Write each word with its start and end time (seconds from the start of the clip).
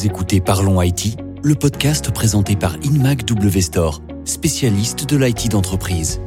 Vous 0.00 0.06
écoutez 0.06 0.40
Parlons 0.40 0.80
IT, 0.80 1.18
le 1.42 1.54
podcast 1.54 2.10
présenté 2.10 2.56
par 2.56 2.74
Inmac 2.82 3.26
W 3.26 3.60
Store, 3.60 4.00
spécialiste 4.24 5.06
de 5.06 5.18
l'IT 5.18 5.50
d'entreprise. 5.50 6.22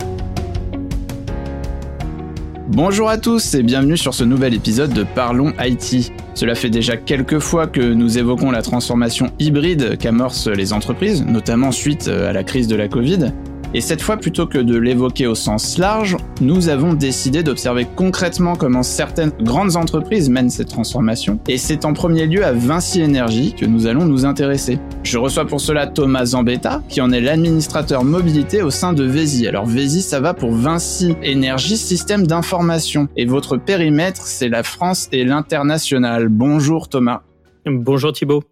Bonjour 2.68 3.10
à 3.10 3.18
tous 3.18 3.56
et 3.56 3.64
bienvenue 3.64 3.98
sur 3.98 4.14
ce 4.14 4.24
nouvel 4.24 4.54
épisode 4.54 4.94
de 4.94 5.02
Parlons 5.02 5.54
IT. 5.60 6.14
Cela 6.36 6.54
fait 6.54 6.70
déjà 6.70 6.98
quelques 6.98 7.40
fois 7.40 7.66
que 7.66 7.82
nous 7.82 8.20
évoquons 8.20 8.52
la 8.52 8.62
transformation 8.62 9.32
hybride 9.40 9.98
qu'amorcent 9.98 10.50
les 10.50 10.72
entreprises, 10.72 11.26
notamment 11.26 11.72
suite 11.72 12.08
à 12.08 12.32
la 12.32 12.44
crise 12.44 12.68
de 12.68 12.76
la 12.76 12.88
Covid. 12.88 13.32
Et 13.76 13.82
cette 13.82 14.04
fois, 14.04 14.18
plutôt 14.18 14.46
que 14.46 14.60
de 14.60 14.78
l'évoquer 14.78 15.26
au 15.26 15.34
sens 15.34 15.80
large, 15.80 16.16
nous 16.42 16.70
avons 16.70 16.94
décidé 16.94 17.42
d'observer 17.42 17.88
concrètement 17.96 18.56
comment 18.56 18.84
certaines 18.84 19.32
grandes 19.42 19.76
entreprises 19.76 20.30
mènent 20.30 20.52
cette 20.52 20.68
transformation. 20.68 21.40
Et 21.48 21.58
c'est 21.58 21.84
en 21.84 21.94
premier 21.94 22.28
lieu 22.28 22.46
à 22.46 22.52
Vinci 22.52 23.04
Energy 23.04 23.56
que 23.56 23.66
nous 23.66 23.88
allons 23.88 24.06
nous 24.06 24.26
intéresser. 24.26 24.78
Je 25.02 25.18
reçois 25.18 25.46
pour 25.46 25.60
cela 25.60 25.88
Thomas 25.88 26.26
Zambetta, 26.26 26.84
qui 26.88 27.02
en 27.02 27.12
est 27.12 27.20
l'administrateur 27.20 28.04
mobilité 28.04 28.62
au 28.62 28.70
sein 28.70 28.94
de 28.94 29.04
Vesi. 29.04 29.48
Alors 29.48 29.66
Vesi, 29.66 30.04
ça 30.04 30.20
va 30.20 30.36
pour 30.36 30.52
Vinci 30.52 31.16
Energy 31.26 31.76
Système 31.76 32.28
d'information. 32.28 33.08
Et 33.18 33.26
votre 33.26 33.58
périmètre, 33.58 34.22
c'est 34.22 34.50
la 34.50 34.62
France 34.62 35.10
et 35.12 35.26
l'international. 35.26 36.28
Bonjour 36.30 36.90
Thomas. 36.90 37.24
Bonjour 37.66 38.14
Thibault. 38.14 38.44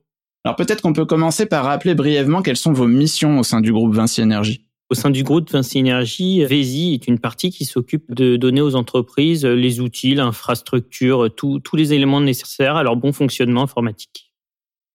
Alors 0.44 0.55
peut-être 0.55 0.82
qu'on 0.82 0.94
peut 0.94 1.05
commencer 1.05 1.46
par 1.46 1.66
rappeler 1.66 1.94
brièvement 1.94 2.41
quelles 2.41 2.58
sont 2.58 2.74
vos 2.74 2.88
missions 2.88 3.38
au 3.38 3.44
sein 3.44 3.62
du 3.62 3.72
groupe 3.72 3.94
Vinci 3.94 4.24
Energy. 4.24 4.66
Au 4.91 4.94
sein 4.94 5.09
du 5.09 5.23
groupe 5.23 5.50
Vinci 5.50 5.80
Énergie, 5.80 6.44
VESI 6.44 6.94
est 6.95 7.08
une 7.08 7.18
partie 7.18 7.49
qui 7.49 7.63
s'occupe 7.63 8.13
de 8.13 8.36
donner 8.36 8.59
aux 8.59 8.76
entreprises 8.76 9.45
les 9.45 9.80
outils, 9.80 10.16
l'infrastructure, 10.16 11.34
tous 11.34 11.76
les 11.77 11.94
éléments 11.94 12.20
nécessaires 12.20 12.76
à 12.76 12.84
leur 12.84 12.98
bon 12.98 13.13
fonctionnement 13.13 13.63
informatique. 13.63 14.34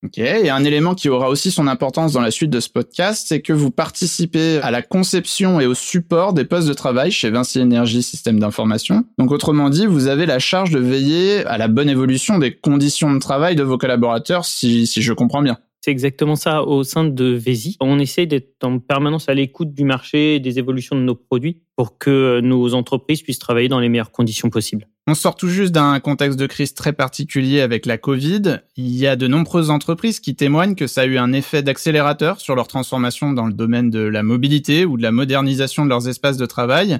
Ok, 0.05 0.19
et 0.19 0.51
un 0.51 0.65
élément 0.65 0.95
qui 0.95 1.09
aura 1.09 1.31
aussi 1.31 1.51
son 1.51 1.67
importance 1.67 2.13
dans 2.13 2.21
la 2.21 2.31
suite 2.31 2.51
de 2.51 2.61
ce 2.61 2.69
podcast, 2.69 3.25
c'est 3.27 3.41
que 3.41 3.55
vous 3.55 3.71
participez 3.71 4.59
à 4.59 4.71
la 4.71 4.83
conception 4.83 5.61
et 5.61 5.67
au 5.67 5.73
support 5.73 6.35
des 6.35 6.45
postes 6.45 6.69
de 6.69 6.75
travail 6.75 7.11
chez 7.11 7.31
Vinci 7.31 7.61
Énergie 7.61 8.03
Système 8.03 8.39
d'information. 8.39 9.07
Donc 9.19 9.31
autrement 9.31 9.71
dit, 9.71 9.87
vous 9.87 10.09
avez 10.09 10.27
la 10.27 10.39
charge 10.39 10.73
de 10.73 10.79
veiller 10.79 11.43
à 11.47 11.57
la 11.57 11.69
bonne 11.69 11.89
évolution 11.89 12.37
des 12.37 12.55
conditions 12.55 13.15
de 13.15 13.19
travail 13.19 13.57
de 13.57 13.63
vos 13.63 13.79
collaborateurs, 13.79 14.45
si 14.45 14.85
je 14.85 15.13
comprends 15.15 15.41
bien. 15.41 15.57
C'est 15.87 15.93
exactement 15.93 16.35
ça 16.35 16.65
au 16.65 16.83
sein 16.83 17.05
de 17.05 17.27
Vesi. 17.27 17.77
On 17.79 18.01
essaie 18.01 18.27
d'être 18.27 18.57
en 18.65 18.81
permanence 18.81 19.29
à 19.29 19.35
l'écoute 19.35 19.73
du 19.73 19.85
marché 19.85 20.35
et 20.35 20.41
des 20.41 20.59
évolutions 20.59 20.97
de 20.97 21.03
nos 21.03 21.15
produits 21.15 21.63
pour 21.77 21.97
que 21.97 22.41
nos 22.41 22.75
entreprises 22.75 23.23
puissent 23.23 23.39
travailler 23.39 23.69
dans 23.69 23.79
les 23.79 23.89
meilleures 23.89 24.11
conditions 24.11 24.51
possibles. 24.51 24.89
On 25.07 25.15
sort 25.15 25.37
tout 25.37 25.47
juste 25.47 25.73
d'un 25.73 26.01
contexte 26.01 26.41
de 26.41 26.47
crise 26.49 26.75
très 26.75 26.93
particulier 26.93 27.61
avec 27.61 27.87
la 27.87 27.99
Covid. 27.99 28.63
Il 28.75 28.97
y 28.97 29.07
a 29.07 29.15
de 29.15 29.29
nombreuses 29.29 29.71
entreprises 29.71 30.19
qui 30.19 30.35
témoignent 30.35 30.75
que 30.75 30.89
ça 30.89 31.03
a 31.03 31.07
eu 31.07 31.19
un 31.19 31.33
effet 31.33 31.63
d'accélérateur 31.63 32.41
sur 32.41 32.57
leur 32.57 32.67
transformation 32.67 33.33
dans 33.33 33.47
le 33.47 33.55
domaine 33.55 33.89
de 33.89 34.01
la 34.01 34.25
mobilité 34.25 34.85
ou 34.87 34.97
de 34.97 35.03
la 35.05 35.13
modernisation 35.13 35.85
de 35.85 35.91
leurs 35.91 36.09
espaces 36.09 36.37
de 36.37 36.47
travail. 36.47 36.99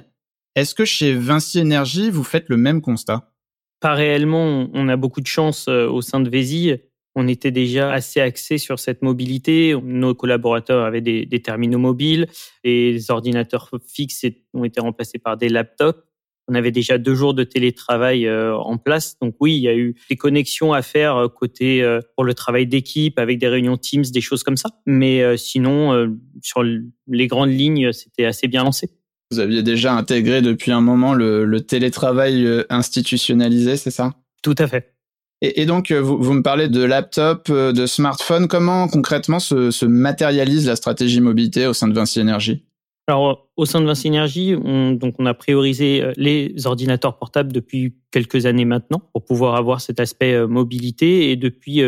Est-ce 0.55 0.73
que 0.73 0.85
chez 0.85 1.13
Vinci 1.13 1.59
Énergie, 1.59 2.09
vous 2.09 2.23
faites 2.23 2.47
le 2.47 2.55
même 2.55 2.79
constat? 2.79 3.33
Pas 3.81 3.95
réellement. 3.95 4.69
On 4.73 4.87
a 4.87 4.95
beaucoup 4.95 5.19
de 5.19 5.27
chance 5.27 5.65
euh, 5.67 5.89
au 5.89 6.01
sein 6.01 6.21
de 6.21 6.29
Vesi 6.29 6.71
on 7.17 7.27
était 7.27 7.49
déjà 7.49 7.91
assez 7.91 8.21
axé 8.21 8.59
sur 8.59 8.77
cette 8.77 9.01
mobilité. 9.01 9.75
Nos 9.83 10.13
collaborateurs 10.13 10.85
avaient 10.85 11.01
des, 11.01 11.41
terminaux 11.41 11.79
mobiles, 11.79 12.27
les 12.63 13.09
ordinateurs 13.09 13.71
fixes 13.87 14.27
ont 14.53 14.63
été 14.63 14.79
remplacés 14.79 15.17
par 15.17 15.35
des 15.35 15.49
laptops. 15.49 15.99
On 16.47 16.53
avait 16.53 16.71
déjà 16.71 16.99
deux 16.99 17.15
jours 17.15 17.33
de 17.33 17.43
télétravail 17.43 18.27
euh, 18.27 18.55
en 18.55 18.77
place. 18.77 19.17
Donc 19.19 19.35
oui, 19.39 19.55
il 19.55 19.61
y 19.61 19.67
a 19.67 19.75
eu 19.75 19.95
des 20.11 20.15
connexions 20.15 20.73
à 20.73 20.83
faire 20.83 21.17
euh, 21.17 21.27
côté 21.27 21.81
euh, 21.81 22.01
pour 22.15 22.23
le 22.23 22.35
travail 22.35 22.67
d'équipe 22.67 23.17
avec 23.17 23.39
des 23.39 23.47
réunions 23.47 23.77
Teams, 23.77 24.03
des 24.03 24.21
choses 24.21 24.43
comme 24.43 24.55
ça. 24.55 24.69
Mais 24.85 25.35
sinon, 25.37 26.15
sur 26.43 26.63
les 26.63 27.27
grandes 27.27 27.49
lignes, 27.49 27.91
c'était 27.93 28.25
assez 28.25 28.47
bien 28.47 28.63
lancé. 28.63 28.91
Vous 29.31 29.39
aviez 29.39 29.63
déjà 29.63 29.93
intégré 29.93 30.43
depuis 30.43 30.71
un 30.71 30.81
moment 30.81 31.15
le 31.15 31.59
télétravail 31.61 32.47
institutionnalisé, 32.69 33.75
c'est 33.75 33.91
ça? 33.91 34.13
Tout 34.43 34.55
à 34.59 34.67
fait. 34.67 34.96
Et, 35.41 35.67
donc, 35.67 35.91
euh, 35.91 36.01
vous, 36.01 36.33
me 36.33 36.41
parlez 36.41 36.67
de 36.67 36.83
laptop, 36.83 37.47
euh, 37.51 37.71
de 37.71 37.85
smartphone. 37.85 38.47
Comment 38.47 38.87
concrètement 38.87 39.39
se, 39.39 39.85
matérialise 39.85 40.65
la 40.65 40.75
stratégie 40.75 41.21
mobilité 41.21 41.67
au 41.67 41.73
sein 41.73 41.87
de 41.87 41.93
Vinci 41.93 42.19
Energy? 42.19 42.65
Alors, 43.05 43.47
au 43.55 43.65
sein 43.65 43.79
de 43.79 43.85
Vinci 43.85 44.07
Energy, 44.07 44.55
on, 44.61 44.93
donc 44.93 45.15
on 45.19 45.27
a 45.27 45.35
priorisé 45.35 46.01
euh, 46.01 46.11
les 46.17 46.65
ordinateurs 46.65 47.19
portables 47.19 47.53
depuis 47.53 47.95
quelques 48.09 48.47
années 48.47 48.65
maintenant 48.65 48.99
pour 49.13 49.25
pouvoir 49.25 49.55
avoir 49.55 49.79
cet 49.79 49.99
aspect 49.99 50.47
mobilité. 50.47 51.29
Et 51.29 51.35
depuis 51.35 51.83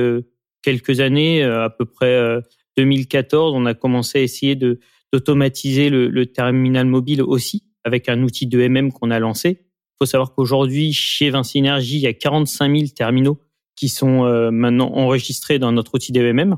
quelques 0.62 1.00
années, 1.00 1.44
à 1.44 1.72
peu 1.72 1.86
près 1.86 2.40
2014, 2.78 3.54
on 3.56 3.66
a 3.66 3.74
commencé 3.74 4.20
à 4.20 4.22
essayer 4.22 4.56
de 4.56 4.80
d'automatiser 5.12 5.90
le, 5.90 6.08
le, 6.08 6.28
terminal 6.28 6.86
mobile 6.86 7.24
aussi 7.24 7.64
avec 7.84 8.10
un 8.10 8.22
outil 8.22 8.46
de 8.46 8.60
MM 8.68 8.92
qu'on 8.92 9.10
a 9.10 9.18
lancé 9.18 9.69
faut 10.00 10.06
savoir 10.06 10.34
qu'aujourd'hui, 10.34 10.94
chez 10.94 11.30
Vinci 11.30 11.60
Energy, 11.60 11.98
il 11.98 12.02
y 12.02 12.08
a 12.08 12.14
45 12.14 12.74
000 12.74 12.88
terminaux 12.96 13.40
qui 13.76 13.90
sont 13.90 14.26
euh, 14.26 14.52
maintenant 14.52 14.92
enregistrés 14.94 15.60
dans 15.60 15.72
notre 15.72 15.96
outil 15.96 16.12
DEMM, 16.12 16.58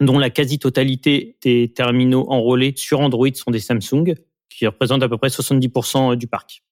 dont 0.00 0.18
la 0.18 0.30
quasi-totalité 0.30 1.36
des 1.42 1.72
terminaux 1.74 2.26
enrôlés 2.28 2.74
sur 2.76 3.00
Android 3.00 3.28
sont 3.34 3.50
des 3.50 3.60
Samsung, 3.60 4.14
qui 4.50 4.66
représentent 4.66 5.02
à 5.02 5.08
peu 5.08 5.16
près 5.16 5.28
70% 5.28 6.16
du 6.16 6.26
parc. 6.26 6.62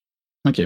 Ok. 0.46 0.62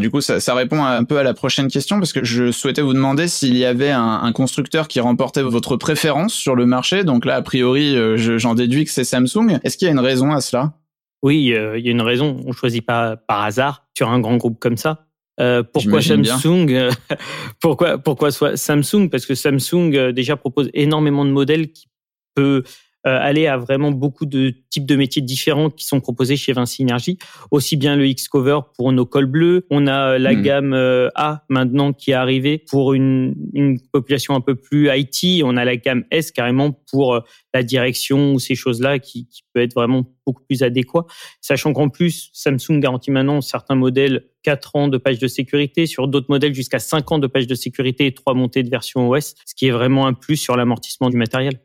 du 0.00 0.10
coup, 0.10 0.20
ça, 0.20 0.54
répond 0.54 0.82
un 0.84 1.04
peu 1.04 1.18
à 1.18 1.22
la 1.22 1.32
prochaine 1.34 1.68
question 1.68 1.98
parce 1.98 2.12
que 2.12 2.24
je 2.24 2.50
souhaitais 2.50 2.82
vous 2.82 2.92
demander 2.92 3.28
s'il 3.28 3.56
y 3.56 3.64
avait 3.64 3.90
un, 3.90 4.20
un, 4.22 4.32
constructeur 4.32 4.88
qui 4.88 5.00
remportait 5.00 5.42
votre 5.42 5.76
préférence 5.76 6.34
sur 6.34 6.54
le 6.54 6.66
marché. 6.66 7.04
Donc 7.04 7.24
là, 7.24 7.36
a 7.36 7.42
priori, 7.42 7.96
euh, 7.96 8.16
j'en 8.38 8.54
déduis 8.54 8.84
que 8.84 8.90
c'est 8.90 9.04
Samsung. 9.04 9.60
Est-ce 9.62 9.76
qu'il 9.76 9.86
y 9.86 9.88
a 9.88 9.92
une 9.92 10.00
raison 10.00 10.32
à 10.32 10.40
cela? 10.40 10.74
Oui, 11.22 11.52
euh, 11.54 11.78
il 11.78 11.84
y 11.84 11.88
a 11.88 11.92
une 11.92 12.02
raison. 12.02 12.40
On 12.46 12.52
choisit 12.52 12.84
pas 12.84 13.16
par 13.16 13.42
hasard 13.42 13.86
sur 13.94 14.08
un 14.08 14.20
grand 14.20 14.36
groupe 14.36 14.58
comme 14.58 14.76
ça. 14.76 15.06
Euh, 15.40 15.62
pourquoi 15.62 16.02
Samsung 16.02 16.66
euh, 16.70 16.90
Pourquoi 17.60 17.98
pourquoi 17.98 18.30
soit 18.30 18.56
Samsung? 18.56 19.08
Parce 19.08 19.24
que 19.24 19.34
Samsung 19.34 20.12
déjà 20.12 20.36
propose 20.36 20.68
énormément 20.74 21.24
de 21.24 21.30
modèles 21.30 21.72
qui 21.72 21.86
peut 22.34 22.62
euh, 22.64 22.70
aller 23.04 23.46
à 23.46 23.56
vraiment 23.56 23.90
beaucoup 23.90 24.26
de 24.26 24.54
types 24.70 24.86
de 24.86 24.96
métiers 24.96 25.22
différents 25.22 25.70
qui 25.70 25.84
sont 25.84 26.00
proposés 26.00 26.36
chez 26.36 26.52
Vinci 26.52 26.82
Energy. 26.82 27.18
Aussi 27.50 27.76
bien 27.76 27.96
le 27.96 28.06
X-Cover 28.06 28.60
pour 28.76 28.92
nos 28.92 29.06
cols 29.06 29.26
bleus. 29.26 29.66
On 29.70 29.86
a 29.86 30.18
la 30.18 30.34
hmm. 30.34 30.42
gamme 30.42 30.72
euh, 30.72 31.08
A 31.14 31.44
maintenant 31.48 31.92
qui 31.92 32.10
est 32.10 32.14
arrivée 32.14 32.58
pour 32.58 32.94
une, 32.94 33.34
une 33.52 33.80
population 33.80 34.34
un 34.34 34.40
peu 34.40 34.54
plus 34.54 34.88
IT. 34.90 35.42
On 35.44 35.56
a 35.56 35.64
la 35.64 35.76
gamme 35.76 36.04
S 36.10 36.32
carrément 36.32 36.72
pour 36.90 37.14
euh, 37.14 37.20
la 37.54 37.62
direction 37.62 38.32
ou 38.32 38.38
ces 38.38 38.54
choses-là 38.54 38.98
qui, 38.98 39.26
qui 39.28 39.42
peut 39.52 39.60
être 39.60 39.74
vraiment 39.74 40.04
beaucoup 40.26 40.42
plus 40.44 40.62
adéquat. 40.62 41.06
Sachant 41.40 41.72
qu'en 41.72 41.88
plus, 41.88 42.30
Samsung 42.32 42.78
garantit 42.80 43.10
maintenant 43.10 43.40
certains 43.40 43.74
modèles 43.74 44.28
4 44.42 44.76
ans 44.76 44.88
de 44.88 44.98
page 44.98 45.18
de 45.18 45.26
sécurité, 45.26 45.86
sur 45.86 46.08
d'autres 46.08 46.26
modèles 46.28 46.54
jusqu'à 46.54 46.78
5 46.78 47.12
ans 47.12 47.18
de 47.18 47.26
page 47.26 47.46
de 47.46 47.54
sécurité 47.54 48.06
et 48.06 48.14
3 48.14 48.34
montées 48.34 48.62
de 48.62 48.70
version 48.70 49.08
OS, 49.08 49.34
ce 49.44 49.54
qui 49.54 49.66
est 49.66 49.70
vraiment 49.70 50.06
un 50.06 50.14
plus 50.14 50.36
sur 50.36 50.56
l'amortissement 50.56 51.10
du 51.10 51.16
matériel. 51.16 51.60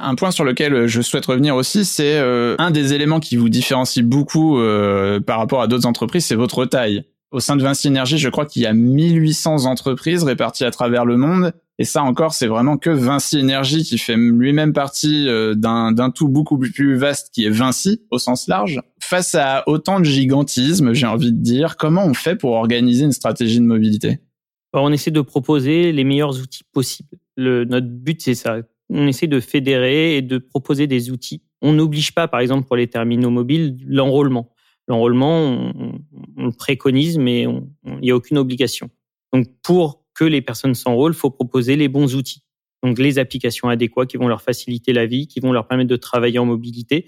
Un 0.00 0.14
point 0.14 0.30
sur 0.30 0.44
lequel 0.44 0.74
euh, 0.74 0.86
je 0.86 1.02
souhaite 1.02 1.26
revenir 1.26 1.56
aussi, 1.56 1.84
c'est 1.84 2.18
euh, 2.18 2.54
un 2.58 2.70
des 2.70 2.92
éléments 2.94 3.18
qui 3.18 3.36
vous 3.36 3.48
différencie 3.48 4.04
beaucoup 4.04 4.58
euh, 4.58 5.18
par 5.18 5.38
rapport 5.38 5.60
à 5.60 5.66
d'autres 5.66 5.86
entreprises, 5.86 6.26
c'est 6.26 6.36
votre 6.36 6.64
taille. 6.66 7.04
Au 7.32 7.40
sein 7.40 7.56
de 7.56 7.62
Vinci 7.62 7.88
Energy, 7.88 8.16
je 8.16 8.28
crois 8.28 8.46
qu'il 8.46 8.62
y 8.62 8.66
a 8.66 8.72
1800 8.72 9.66
entreprises 9.66 10.22
réparties 10.22 10.64
à 10.64 10.70
travers 10.70 11.04
le 11.04 11.16
monde. 11.16 11.52
Et 11.80 11.84
ça 11.84 12.02
encore, 12.02 12.32
c'est 12.32 12.46
vraiment 12.46 12.78
que 12.78 12.90
Vinci 12.90 13.40
Energy 13.40 13.82
qui 13.82 13.98
fait 13.98 14.16
lui-même 14.16 14.72
partie 14.72 15.28
d'un 15.54 16.10
tout 16.10 16.28
beaucoup 16.28 16.58
plus 16.58 16.96
vaste 16.96 17.28
qui 17.32 17.44
est 17.44 17.50
Vinci 17.50 18.00
au 18.10 18.18
sens 18.18 18.48
large. 18.48 18.80
Face 19.00 19.34
à 19.34 19.62
autant 19.66 20.00
de 20.00 20.06
gigantisme, 20.06 20.94
j'ai 20.94 21.06
envie 21.06 21.32
de 21.32 21.38
dire, 21.38 21.76
comment 21.76 22.06
on 22.06 22.14
fait 22.14 22.34
pour 22.34 22.52
organiser 22.52 23.04
une 23.04 23.12
stratégie 23.12 23.60
de 23.60 23.66
mobilité? 23.66 24.20
On 24.72 24.90
essaie 24.90 25.10
de 25.10 25.20
proposer 25.20 25.92
les 25.92 26.04
meilleurs 26.04 26.40
outils 26.40 26.64
possibles. 26.72 27.18
Le, 27.36 27.66
notre 27.66 27.88
but, 27.88 28.22
c'est 28.22 28.34
ça 28.34 28.56
on 28.90 29.06
essaie 29.06 29.26
de 29.26 29.40
fédérer 29.40 30.16
et 30.16 30.22
de 30.22 30.38
proposer 30.38 30.86
des 30.86 31.10
outils. 31.10 31.42
On 31.60 31.72
n'oblige 31.72 32.14
pas, 32.14 32.28
par 32.28 32.40
exemple, 32.40 32.66
pour 32.66 32.76
les 32.76 32.86
terminaux 32.86 33.30
mobiles, 33.30 33.76
l'enrôlement. 33.86 34.54
L'enrôlement, 34.86 35.72
on, 36.36 36.46
le 36.46 36.52
préconise, 36.52 37.18
mais 37.18 37.42
il 37.42 37.98
n'y 38.00 38.10
a 38.10 38.16
aucune 38.16 38.38
obligation. 38.38 38.90
Donc, 39.32 39.46
pour 39.62 40.04
que 40.14 40.24
les 40.24 40.40
personnes 40.40 40.74
s'enrôlent, 40.74 41.14
faut 41.14 41.30
proposer 41.30 41.76
les 41.76 41.88
bons 41.88 42.14
outils. 42.14 42.42
Donc, 42.82 42.98
les 42.98 43.18
applications 43.18 43.68
adéquates 43.68 44.08
qui 44.08 44.16
vont 44.16 44.28
leur 44.28 44.40
faciliter 44.40 44.92
la 44.92 45.04
vie, 45.04 45.26
qui 45.26 45.40
vont 45.40 45.52
leur 45.52 45.66
permettre 45.68 45.90
de 45.90 45.96
travailler 45.96 46.38
en 46.38 46.46
mobilité. 46.46 47.06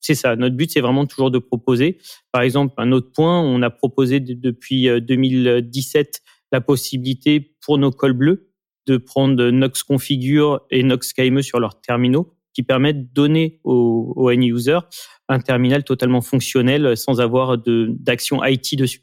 C'est 0.00 0.14
ça. 0.14 0.36
Notre 0.36 0.54
but, 0.54 0.70
c'est 0.70 0.80
vraiment 0.80 1.06
toujours 1.06 1.30
de 1.30 1.38
proposer. 1.38 1.98
Par 2.30 2.42
exemple, 2.42 2.74
un 2.76 2.92
autre 2.92 3.10
point, 3.10 3.40
on 3.40 3.62
a 3.62 3.70
proposé 3.70 4.20
depuis 4.20 4.88
2017 5.00 6.06
euh, 6.06 6.30
la 6.52 6.60
possibilité 6.60 7.56
pour 7.60 7.78
nos 7.78 7.90
cols 7.90 8.12
bleus 8.12 8.47
de 8.88 8.96
prendre 8.96 9.50
Nox 9.50 9.82
Configure 9.82 10.62
et 10.70 10.82
Nox 10.82 11.12
KME 11.12 11.42
sur 11.42 11.60
leurs 11.60 11.80
terminaux 11.80 12.34
qui 12.54 12.62
permettent 12.62 13.08
de 13.08 13.14
donner 13.14 13.60
aux, 13.64 14.30
end-users 14.30 14.80
un 15.28 15.40
terminal 15.40 15.84
totalement 15.84 16.22
fonctionnel 16.22 16.96
sans 16.96 17.20
avoir 17.20 17.58
d'action 17.58 18.42
IT 18.44 18.76
dessus. 18.76 19.02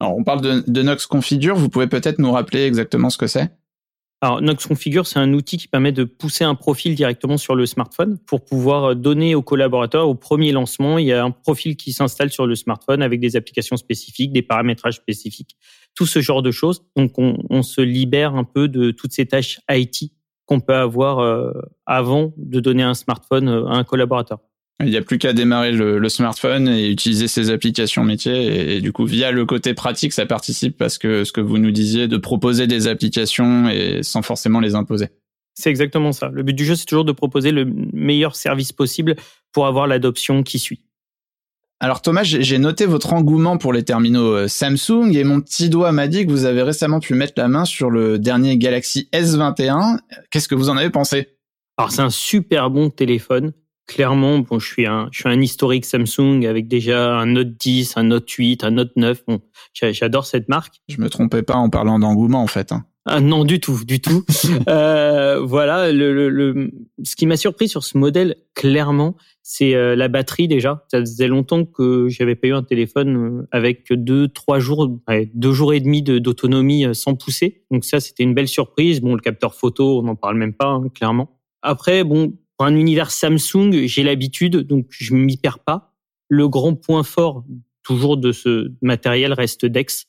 On 0.00 0.24
parle 0.24 0.64
de, 0.66 0.82
Nox 0.82 1.06
Configure. 1.06 1.56
Vous 1.56 1.68
pouvez 1.68 1.86
peut-être 1.86 2.18
nous 2.18 2.32
rappeler 2.32 2.64
exactement 2.64 3.10
ce 3.10 3.18
que 3.18 3.26
c'est? 3.26 3.50
Alors, 4.22 4.42
Nox 4.42 4.66
Configure, 4.66 5.06
c'est 5.06 5.18
un 5.18 5.32
outil 5.32 5.56
qui 5.56 5.66
permet 5.66 5.92
de 5.92 6.04
pousser 6.04 6.44
un 6.44 6.54
profil 6.54 6.94
directement 6.94 7.38
sur 7.38 7.54
le 7.54 7.64
smartphone 7.64 8.18
pour 8.18 8.44
pouvoir 8.44 8.94
donner 8.94 9.34
aux 9.34 9.40
collaborateurs 9.40 10.08
au 10.08 10.14
premier 10.14 10.52
lancement. 10.52 10.98
Il 10.98 11.06
y 11.06 11.12
a 11.12 11.24
un 11.24 11.30
profil 11.30 11.74
qui 11.76 11.94
s'installe 11.94 12.30
sur 12.30 12.46
le 12.46 12.54
smartphone 12.54 13.02
avec 13.02 13.18
des 13.18 13.36
applications 13.36 13.78
spécifiques, 13.78 14.32
des 14.32 14.42
paramétrages 14.42 14.96
spécifiques, 14.96 15.56
tout 15.94 16.04
ce 16.04 16.20
genre 16.20 16.42
de 16.42 16.50
choses. 16.50 16.84
Donc, 16.96 17.18
on, 17.18 17.38
on 17.48 17.62
se 17.62 17.80
libère 17.80 18.34
un 18.34 18.44
peu 18.44 18.68
de 18.68 18.90
toutes 18.90 19.12
ces 19.12 19.24
tâches 19.24 19.60
IT 19.70 20.12
qu'on 20.44 20.60
peut 20.60 20.74
avoir 20.74 21.20
euh, 21.20 21.52
avant 21.86 22.34
de 22.36 22.58
donner 22.58 22.82
un 22.82 22.94
smartphone 22.94 23.48
euh, 23.48 23.66
à 23.68 23.76
un 23.76 23.84
collaborateur. 23.84 24.40
Il 24.80 24.90
n'y 24.90 24.96
a 24.96 25.02
plus 25.02 25.18
qu'à 25.18 25.32
démarrer 25.32 25.72
le, 25.72 26.08
smartphone 26.08 26.68
et 26.68 26.88
utiliser 26.90 27.28
ses 27.28 27.50
applications 27.50 28.02
métiers. 28.02 28.76
Et, 28.76 28.80
du 28.80 28.92
coup, 28.92 29.04
via 29.04 29.30
le 29.30 29.44
côté 29.44 29.74
pratique, 29.74 30.12
ça 30.12 30.26
participe 30.26 30.76
parce 30.76 30.96
que 30.96 31.24
ce 31.24 31.32
que 31.32 31.40
vous 31.40 31.58
nous 31.58 31.70
disiez, 31.70 32.08
de 32.08 32.16
proposer 32.16 32.66
des 32.66 32.88
applications 32.88 33.68
et 33.68 34.02
sans 34.02 34.22
forcément 34.22 34.60
les 34.60 34.74
imposer. 34.74 35.08
C'est 35.54 35.70
exactement 35.70 36.12
ça. 36.12 36.30
Le 36.32 36.42
but 36.42 36.54
du 36.54 36.64
jeu, 36.64 36.74
c'est 36.74 36.86
toujours 36.86 37.04
de 37.04 37.12
proposer 37.12 37.52
le 37.52 37.66
meilleur 37.92 38.36
service 38.36 38.72
possible 38.72 39.16
pour 39.52 39.66
avoir 39.66 39.86
l'adoption 39.86 40.42
qui 40.42 40.58
suit. 40.58 40.80
Alors 41.82 42.02
Thomas, 42.02 42.24
j'ai 42.24 42.58
noté 42.58 42.84
votre 42.84 43.14
engouement 43.14 43.56
pour 43.56 43.72
les 43.72 43.82
terminaux 43.82 44.34
euh, 44.34 44.48
Samsung 44.48 45.14
et 45.14 45.24
mon 45.24 45.40
petit 45.40 45.70
doigt 45.70 45.92
m'a 45.92 46.08
dit 46.08 46.26
que 46.26 46.30
vous 46.30 46.44
avez 46.44 46.62
récemment 46.62 47.00
pu 47.00 47.14
mettre 47.14 47.32
la 47.38 47.48
main 47.48 47.64
sur 47.64 47.88
le 47.88 48.18
dernier 48.18 48.58
Galaxy 48.58 49.08
S21. 49.14 49.98
Qu'est-ce 50.30 50.46
que 50.46 50.54
vous 50.54 50.68
en 50.68 50.76
avez 50.76 50.90
pensé? 50.90 51.28
Alors 51.78 51.90
c'est 51.90 52.02
un 52.02 52.10
super 52.10 52.68
bon 52.68 52.90
téléphone 52.90 53.54
clairement, 53.90 54.38
bon, 54.38 54.60
je 54.60 54.66
suis 54.66 54.86
un, 54.86 55.08
je 55.10 55.18
suis 55.18 55.28
un 55.28 55.40
historique 55.40 55.84
Samsung 55.84 56.46
avec 56.46 56.68
déjà 56.68 57.16
un 57.16 57.26
Note 57.26 57.56
10, 57.56 57.96
un 57.96 58.04
Note 58.04 58.30
8, 58.30 58.62
un 58.62 58.70
Note 58.70 58.92
9. 58.94 59.24
Bon, 59.26 59.40
j'adore 59.74 60.26
cette 60.26 60.48
marque. 60.48 60.76
Je 60.88 61.00
me 61.00 61.10
trompais 61.10 61.42
pas 61.42 61.56
en 61.56 61.68
parlant 61.68 61.98
d'engouement 61.98 62.42
en 62.42 62.46
fait. 62.46 62.70
Hein. 62.70 62.84
Ah 63.06 63.20
non, 63.20 63.44
du 63.44 63.58
tout, 63.58 63.80
du 63.84 64.00
tout. 64.00 64.24
euh, 64.68 65.40
voilà, 65.40 65.90
le, 65.90 66.28
le, 66.28 66.70
ce 67.02 67.16
qui 67.16 67.26
m'a 67.26 67.36
surpris 67.36 67.66
sur 67.66 67.82
ce 67.82 67.98
modèle, 67.98 68.36
clairement, 68.54 69.16
c'est 69.42 69.74
euh, 69.74 69.96
la 69.96 70.06
batterie 70.06 70.46
déjà. 70.46 70.84
Ça 70.88 71.00
faisait 71.00 71.26
longtemps 71.26 71.64
que 71.64 72.08
j'avais 72.08 72.36
pas 72.36 72.46
eu 72.46 72.52
un 72.52 72.62
téléphone 72.62 73.16
euh, 73.16 73.48
avec 73.50 73.92
deux, 73.92 74.28
trois 74.28 74.60
jours, 74.60 74.88
deux 75.34 75.52
jours 75.52 75.74
et 75.74 75.80
demi 75.80 76.02
d'autonomie 76.02 76.94
sans 76.94 77.16
pousser. 77.16 77.64
Donc 77.72 77.84
ça, 77.84 77.98
c'était 77.98 78.22
une 78.22 78.34
belle 78.34 78.48
surprise. 78.48 79.00
Bon, 79.00 79.14
le 79.14 79.20
capteur 79.20 79.54
photo, 79.54 79.98
on 79.98 80.02
n'en 80.04 80.16
parle 80.16 80.36
même 80.36 80.54
pas, 80.54 80.68
hein, 80.68 80.84
clairement. 80.94 81.40
Après, 81.62 82.04
bon, 82.04 82.34
pour 82.60 82.66
un 82.66 82.76
univers 82.76 83.10
Samsung, 83.10 83.86
j'ai 83.86 84.02
l'habitude, 84.02 84.54
donc 84.58 84.84
je 84.90 85.14
m'y 85.14 85.38
perds 85.38 85.60
pas. 85.60 85.94
Le 86.28 86.46
grand 86.46 86.74
point 86.74 87.04
fort 87.04 87.42
toujours 87.82 88.18
de 88.18 88.32
ce 88.32 88.70
matériel 88.82 89.32
reste 89.32 89.64
Dex, 89.64 90.08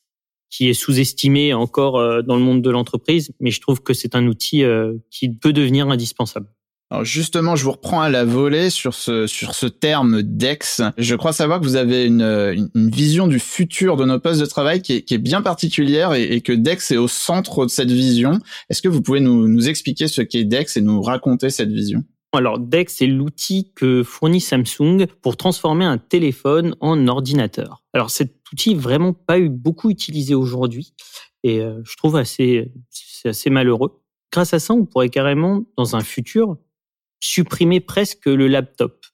qui 0.50 0.68
est 0.68 0.74
sous-estimé 0.74 1.54
encore 1.54 1.96
euh, 1.96 2.20
dans 2.20 2.36
le 2.36 2.42
monde 2.42 2.60
de 2.60 2.68
l'entreprise, 2.68 3.32
mais 3.40 3.50
je 3.50 3.62
trouve 3.62 3.82
que 3.82 3.94
c'est 3.94 4.14
un 4.14 4.26
outil 4.26 4.64
euh, 4.64 4.92
qui 5.10 5.30
peut 5.30 5.54
devenir 5.54 5.88
indispensable. 5.88 6.46
Alors 6.90 7.06
justement, 7.06 7.56
je 7.56 7.64
vous 7.64 7.72
reprends 7.72 8.02
à 8.02 8.10
la 8.10 8.26
volée 8.26 8.68
sur 8.68 8.92
ce 8.92 9.26
sur 9.26 9.54
ce 9.54 9.64
terme 9.64 10.20
DEX. 10.22 10.82
Je 10.98 11.14
crois 11.14 11.32
savoir 11.32 11.58
que 11.58 11.64
vous 11.64 11.76
avez 11.76 12.04
une, 12.04 12.68
vision 12.74 13.28
du 13.28 13.38
futur 13.38 13.96
de 13.96 14.04
nos 14.04 14.20
postes 14.20 14.42
de 14.42 14.46
travail 14.46 14.82
qui 14.82 14.92
est, 14.92 15.18
bien 15.18 15.40
particulière 15.40 16.12
et, 16.12 16.42
que 16.42 16.52
DEX 16.52 16.90
est 16.90 16.98
au 16.98 17.08
centre 17.08 17.64
de 17.64 17.70
cette 17.70 17.90
vision. 17.90 18.40
Est-ce 18.68 18.82
que 18.82 18.88
vous 18.88 19.00
pouvez 19.00 19.20
nous 19.20 19.68
expliquer 19.70 20.06
ce 20.06 20.20
qu'est 20.20 20.44
DEX 20.44 20.76
et 20.76 20.82
nous 20.82 21.00
raconter 21.00 21.48
cette 21.48 21.72
vision? 21.72 22.04
Alors 22.32 22.58
DEX, 22.58 22.94
c'est 22.96 23.06
l'outil 23.06 23.72
que 23.74 24.02
fournit 24.02 24.40
Samsung 24.40 25.06
pour 25.20 25.36
transformer 25.36 25.84
un 25.84 25.98
téléphone 25.98 26.74
en 26.80 27.06
ordinateur. 27.06 27.84
Alors 27.92 28.10
cet 28.10 28.34
outil 28.52 28.74
vraiment 28.74 29.12
pas 29.12 29.38
eu 29.38 29.48
beaucoup 29.50 29.90
utilisé 29.90 30.34
aujourd'hui 30.34 30.94
et 31.42 31.60
euh, 31.60 31.80
je 31.84 31.96
trouve 31.96 32.16
assez 32.16 32.72
assez 33.24 33.50
malheureux. 33.50 34.02
Grâce 34.32 34.54
à 34.54 34.58
ça, 34.58 34.72
on 34.72 34.86
pourrait 34.86 35.10
carrément 35.10 35.64
dans 35.76 35.94
un 35.94 36.00
futur 36.00 36.56
supprimer 37.20 37.80
presque 37.80 38.26
le 38.26 38.48
laptop. 38.48 39.04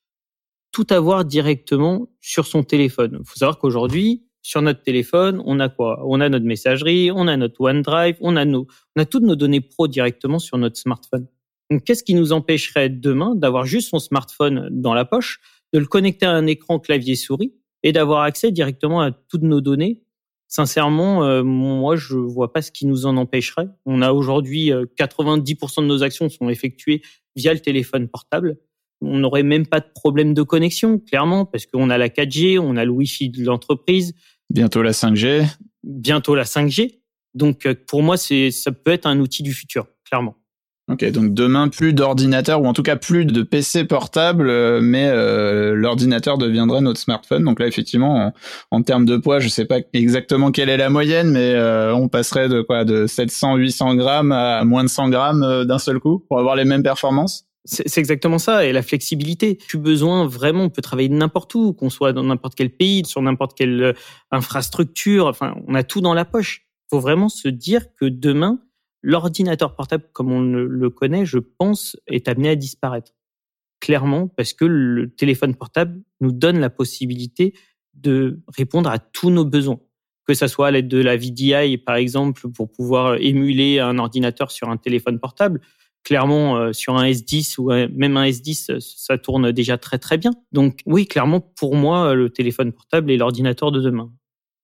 Tout 0.70 0.86
avoir 0.90 1.24
directement 1.24 2.08
sur 2.20 2.46
son 2.46 2.62
téléphone. 2.62 3.18
Il 3.20 3.26
faut 3.26 3.36
savoir 3.36 3.58
qu'aujourd'hui, 3.58 4.28
sur 4.42 4.62
notre 4.62 4.82
téléphone, 4.82 5.42
on 5.44 5.60
a 5.60 5.68
quoi? 5.68 6.00
On 6.06 6.20
a 6.20 6.28
notre 6.28 6.46
messagerie, 6.46 7.10
on 7.10 7.26
a 7.26 7.36
notre 7.36 7.60
OneDrive, 7.60 8.16
on 8.20 8.36
a 8.36 8.44
nos 8.44 8.66
on 8.96 9.02
a 9.02 9.04
toutes 9.04 9.24
nos 9.24 9.36
données 9.36 9.60
pro 9.60 9.88
directement 9.88 10.38
sur 10.38 10.56
notre 10.56 10.78
smartphone. 10.78 11.26
Donc, 11.70 11.84
qu'est-ce 11.84 12.02
qui 12.02 12.14
nous 12.14 12.32
empêcherait 12.32 12.88
demain 12.88 13.34
d'avoir 13.34 13.64
juste 13.64 13.90
son 13.90 13.98
smartphone 13.98 14.68
dans 14.70 14.94
la 14.94 15.04
poche, 15.04 15.40
de 15.72 15.78
le 15.78 15.86
connecter 15.86 16.26
à 16.26 16.32
un 16.32 16.46
écran 16.46 16.78
clavier 16.78 17.14
souris 17.14 17.54
et 17.82 17.92
d'avoir 17.92 18.22
accès 18.22 18.50
directement 18.52 19.00
à 19.00 19.12
toutes 19.12 19.42
nos 19.42 19.60
données? 19.60 20.02
Sincèrement, 20.50 21.24
euh, 21.24 21.42
moi, 21.42 21.96
je 21.96 22.16
vois 22.16 22.54
pas 22.54 22.62
ce 22.62 22.72
qui 22.72 22.86
nous 22.86 23.04
en 23.04 23.18
empêcherait. 23.18 23.68
On 23.84 24.00
a 24.00 24.12
aujourd'hui 24.12 24.70
90% 24.70 25.80
euh, 25.80 25.82
de 25.82 25.86
nos 25.86 26.02
actions 26.02 26.30
sont 26.30 26.48
effectuées 26.48 27.02
via 27.36 27.52
le 27.52 27.60
téléphone 27.60 28.08
portable. 28.08 28.56
On 29.02 29.18
n'aurait 29.18 29.42
même 29.42 29.66
pas 29.66 29.80
de 29.80 29.86
problème 29.94 30.32
de 30.32 30.42
connexion, 30.42 30.98
clairement, 30.98 31.44
parce 31.44 31.66
qu'on 31.66 31.90
a 31.90 31.98
la 31.98 32.08
4G, 32.08 32.58
on 32.58 32.76
a 32.76 32.84
le 32.86 32.90
Wi-Fi 32.90 33.28
de 33.28 33.44
l'entreprise. 33.44 34.14
Bientôt 34.48 34.82
la 34.82 34.92
5G. 34.92 35.46
Bientôt 35.84 36.34
la 36.34 36.44
5G. 36.44 37.00
Donc, 37.34 37.66
euh, 37.66 37.74
pour 37.86 38.02
moi, 38.02 38.16
c'est 38.16 38.50
ça 38.50 38.72
peut 38.72 38.90
être 38.90 39.06
un 39.06 39.20
outil 39.20 39.42
du 39.42 39.52
futur, 39.52 39.86
clairement. 40.04 40.37
Ok, 40.90 41.04
donc 41.10 41.34
demain 41.34 41.68
plus 41.68 41.92
d'ordinateur 41.92 42.62
ou 42.62 42.66
en 42.66 42.72
tout 42.72 42.82
cas 42.82 42.96
plus 42.96 43.26
de 43.26 43.42
PC 43.42 43.84
portable, 43.84 44.48
euh, 44.48 44.80
mais 44.82 45.06
euh, 45.06 45.74
l'ordinateur 45.74 46.38
deviendrait 46.38 46.80
notre 46.80 46.98
smartphone. 46.98 47.44
Donc 47.44 47.60
là, 47.60 47.66
effectivement, 47.66 48.32
en, 48.70 48.82
termes 48.82 49.04
de 49.04 49.18
poids, 49.18 49.38
je 49.38 49.48
sais 49.48 49.66
pas 49.66 49.80
exactement 49.92 50.50
quelle 50.50 50.70
est 50.70 50.78
la 50.78 50.88
moyenne, 50.88 51.30
mais 51.30 51.52
euh, 51.52 51.94
on 51.94 52.08
passerait 52.08 52.48
de 52.48 52.62
quoi, 52.62 52.86
de 52.86 53.06
700-800 53.06 53.96
grammes 53.96 54.32
à 54.32 54.64
moins 54.64 54.82
de 54.82 54.88
100 54.88 55.10
grammes 55.10 55.64
d'un 55.66 55.78
seul 55.78 56.00
coup 56.00 56.24
pour 56.26 56.38
avoir 56.38 56.56
les 56.56 56.64
mêmes 56.64 56.82
performances? 56.82 57.44
C'est 57.66 57.98
exactement 57.98 58.38
ça, 58.38 58.64
et 58.64 58.72
la 58.72 58.80
flexibilité. 58.80 59.58
Tu 59.68 59.76
besoin 59.76 60.26
vraiment, 60.26 60.64
on 60.64 60.70
peut 60.70 60.80
travailler 60.80 61.10
n'importe 61.10 61.54
où, 61.54 61.74
qu'on 61.74 61.90
soit 61.90 62.14
dans 62.14 62.22
n'importe 62.22 62.54
quel 62.54 62.70
pays, 62.70 63.04
sur 63.04 63.20
n'importe 63.20 63.52
quelle 63.54 63.94
infrastructure. 64.30 65.26
Enfin, 65.26 65.54
on 65.66 65.74
a 65.74 65.82
tout 65.82 66.00
dans 66.00 66.14
la 66.14 66.24
poche. 66.24 66.64
Il 66.86 66.96
faut 66.96 67.00
vraiment 67.00 67.28
se 67.28 67.48
dire 67.48 67.82
que 68.00 68.06
demain, 68.06 68.58
L'ordinateur 69.02 69.74
portable, 69.74 70.04
comme 70.12 70.32
on 70.32 70.42
le 70.42 70.90
connaît, 70.90 71.24
je 71.24 71.38
pense, 71.38 71.96
est 72.06 72.28
amené 72.28 72.50
à 72.50 72.56
disparaître. 72.56 73.12
Clairement, 73.80 74.26
parce 74.26 74.52
que 74.52 74.64
le 74.64 75.10
téléphone 75.10 75.54
portable 75.54 76.00
nous 76.20 76.32
donne 76.32 76.58
la 76.58 76.70
possibilité 76.70 77.54
de 77.94 78.40
répondre 78.48 78.90
à 78.90 78.98
tous 78.98 79.30
nos 79.30 79.44
besoins. 79.44 79.80
Que 80.26 80.34
ça 80.34 80.48
soit 80.48 80.68
à 80.68 80.70
l'aide 80.72 80.88
de 80.88 80.98
la 80.98 81.16
VDI, 81.16 81.78
par 81.78 81.96
exemple, 81.96 82.48
pour 82.50 82.70
pouvoir 82.70 83.16
émuler 83.16 83.78
un 83.78 83.98
ordinateur 83.98 84.50
sur 84.50 84.68
un 84.68 84.76
téléphone 84.76 85.20
portable. 85.20 85.60
Clairement, 86.04 86.56
euh, 86.56 86.72
sur 86.72 86.96
un 86.96 87.04
S10 87.08 87.58
ou 87.58 87.70
même 87.70 88.16
un 88.16 88.24
S10, 88.24 88.80
ça 88.80 89.16
tourne 89.16 89.52
déjà 89.52 89.78
très 89.78 89.98
très 89.98 90.18
bien. 90.18 90.32
Donc 90.52 90.80
oui, 90.86 91.06
clairement, 91.06 91.40
pour 91.40 91.76
moi, 91.76 92.14
le 92.14 92.30
téléphone 92.30 92.72
portable 92.72 93.10
est 93.10 93.16
l'ordinateur 93.16 93.70
de 93.70 93.80
demain. 93.80 94.12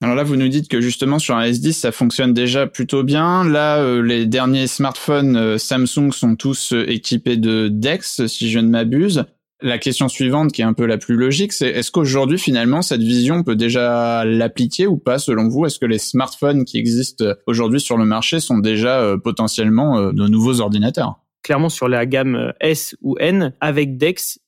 Alors 0.05 0.17
là, 0.17 0.23
vous 0.23 0.37
nous 0.37 0.49
dites 0.49 0.69
que 0.69 0.83
justement 0.83 1.19
sur 1.19 1.35
un 1.35 1.47
S10, 1.47 1.73
ça 1.73 1.91
fonctionne 1.91 2.35
déjà 2.35 2.67
plutôt 2.67 3.05
bien. 3.05 3.43
Là, 3.43 3.79
euh, 3.79 4.03
les 4.03 4.27
derniers 4.27 4.67
smartphones 4.67 5.35
euh, 5.35 5.57
Samsung 5.57 6.13
sont 6.13 6.37
tous 6.37 6.75
euh, 6.75 6.85
équipés 6.91 7.39
de 7.39 7.69
DeX, 7.69 8.27
si 8.27 8.51
je 8.51 8.59
ne 8.59 8.69
m'abuse. 8.69 9.25
La 9.63 9.79
question 9.79 10.09
suivante, 10.09 10.53
qui 10.53 10.61
est 10.61 10.65
un 10.67 10.75
peu 10.75 10.85
la 10.85 10.99
plus 10.99 11.17
logique, 11.17 11.55
c'est 11.55 11.69
est-ce 11.69 11.91
qu'aujourd'hui, 11.91 12.39
finalement, 12.39 12.83
cette 12.83 13.01
vision 13.01 13.43
peut 13.45 13.57
déjà 13.57 14.27
l'appliquer 14.27 14.87
ou 14.87 14.99
pas, 14.99 15.19
selon 15.19 15.49
vous? 15.49 15.65
Est-ce 15.65 15.79
que 15.79 15.87
les 15.87 15.97
smartphones 15.97 16.67
qui 16.67 16.77
existent 16.77 17.25
aujourd'hui 17.47 17.81
sur 17.81 17.97
le 17.97 18.05
marché 18.05 18.41
sont 18.41 18.59
déjà 18.59 19.17
potentiellement 19.25 20.13
de 20.13 20.29
nouveaux 20.29 20.61
ordinateurs? 20.61 21.19
Clairement, 21.43 21.71
sur 21.71 21.89
la 21.89 22.05
gamme 22.05 22.53
S 22.61 22.95
ou 23.01 23.17
N, 23.19 23.55
avec 23.61 23.97
DeX, 23.97 24.39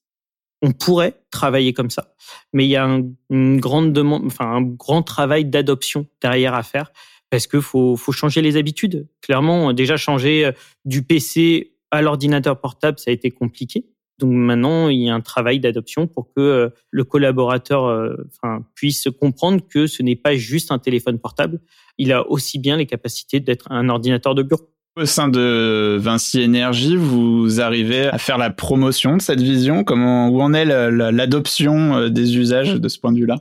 on 0.62 0.72
pourrait 0.72 1.20
travailler 1.30 1.72
comme 1.72 1.90
ça, 1.90 2.14
mais 2.52 2.64
il 2.64 2.70
y 2.70 2.76
a 2.76 2.84
un, 2.84 3.02
une 3.30 3.60
grande 3.60 3.92
demande, 3.92 4.24
enfin 4.26 4.46
un 4.46 4.62
grand 4.62 5.02
travail 5.02 5.44
d'adoption 5.44 6.06
derrière 6.20 6.54
à 6.54 6.62
faire 6.62 6.92
parce 7.30 7.46
que 7.46 7.60
faut, 7.60 7.96
faut 7.96 8.12
changer 8.12 8.40
les 8.40 8.56
habitudes. 8.56 9.08
Clairement, 9.20 9.72
déjà 9.72 9.96
changer 9.96 10.46
euh, 10.46 10.52
du 10.84 11.02
PC 11.02 11.72
à 11.90 12.02
l'ordinateur 12.02 12.60
portable, 12.60 12.98
ça 12.98 13.10
a 13.10 13.14
été 13.14 13.30
compliqué. 13.30 13.86
Donc 14.18 14.32
maintenant, 14.32 14.88
il 14.88 15.02
y 15.02 15.10
a 15.10 15.14
un 15.14 15.20
travail 15.20 15.60
d'adoption 15.60 16.06
pour 16.06 16.32
que 16.32 16.40
euh, 16.40 16.68
le 16.90 17.04
collaborateur 17.04 17.84
euh, 17.84 18.16
enfin, 18.28 18.64
puisse 18.74 19.08
comprendre 19.20 19.62
que 19.68 19.86
ce 19.86 20.02
n'est 20.02 20.16
pas 20.16 20.36
juste 20.36 20.70
un 20.72 20.78
téléphone 20.78 21.18
portable, 21.18 21.60
il 21.98 22.12
a 22.12 22.26
aussi 22.28 22.58
bien 22.58 22.76
les 22.76 22.86
capacités 22.86 23.40
d'être 23.40 23.70
un 23.70 23.88
ordinateur 23.88 24.34
de 24.34 24.42
bureau. 24.42 24.70
Au 24.98 25.04
sein 25.04 25.28
de 25.28 25.98
Vinci 26.00 26.40
Énergie, 26.40 26.96
vous 26.96 27.60
arrivez 27.60 28.06
à 28.06 28.16
faire 28.16 28.38
la 28.38 28.48
promotion 28.48 29.18
de 29.18 29.20
cette 29.20 29.42
vision 29.42 29.84
Comment, 29.84 30.30
où 30.30 30.40
en 30.40 30.54
est 30.54 30.64
l'adoption 30.64 31.96
euh, 31.96 32.08
des 32.08 32.38
usages 32.38 32.80
de 32.80 32.88
ce 32.88 32.98
point 32.98 33.12
de 33.12 33.18
vue-là? 33.18 33.36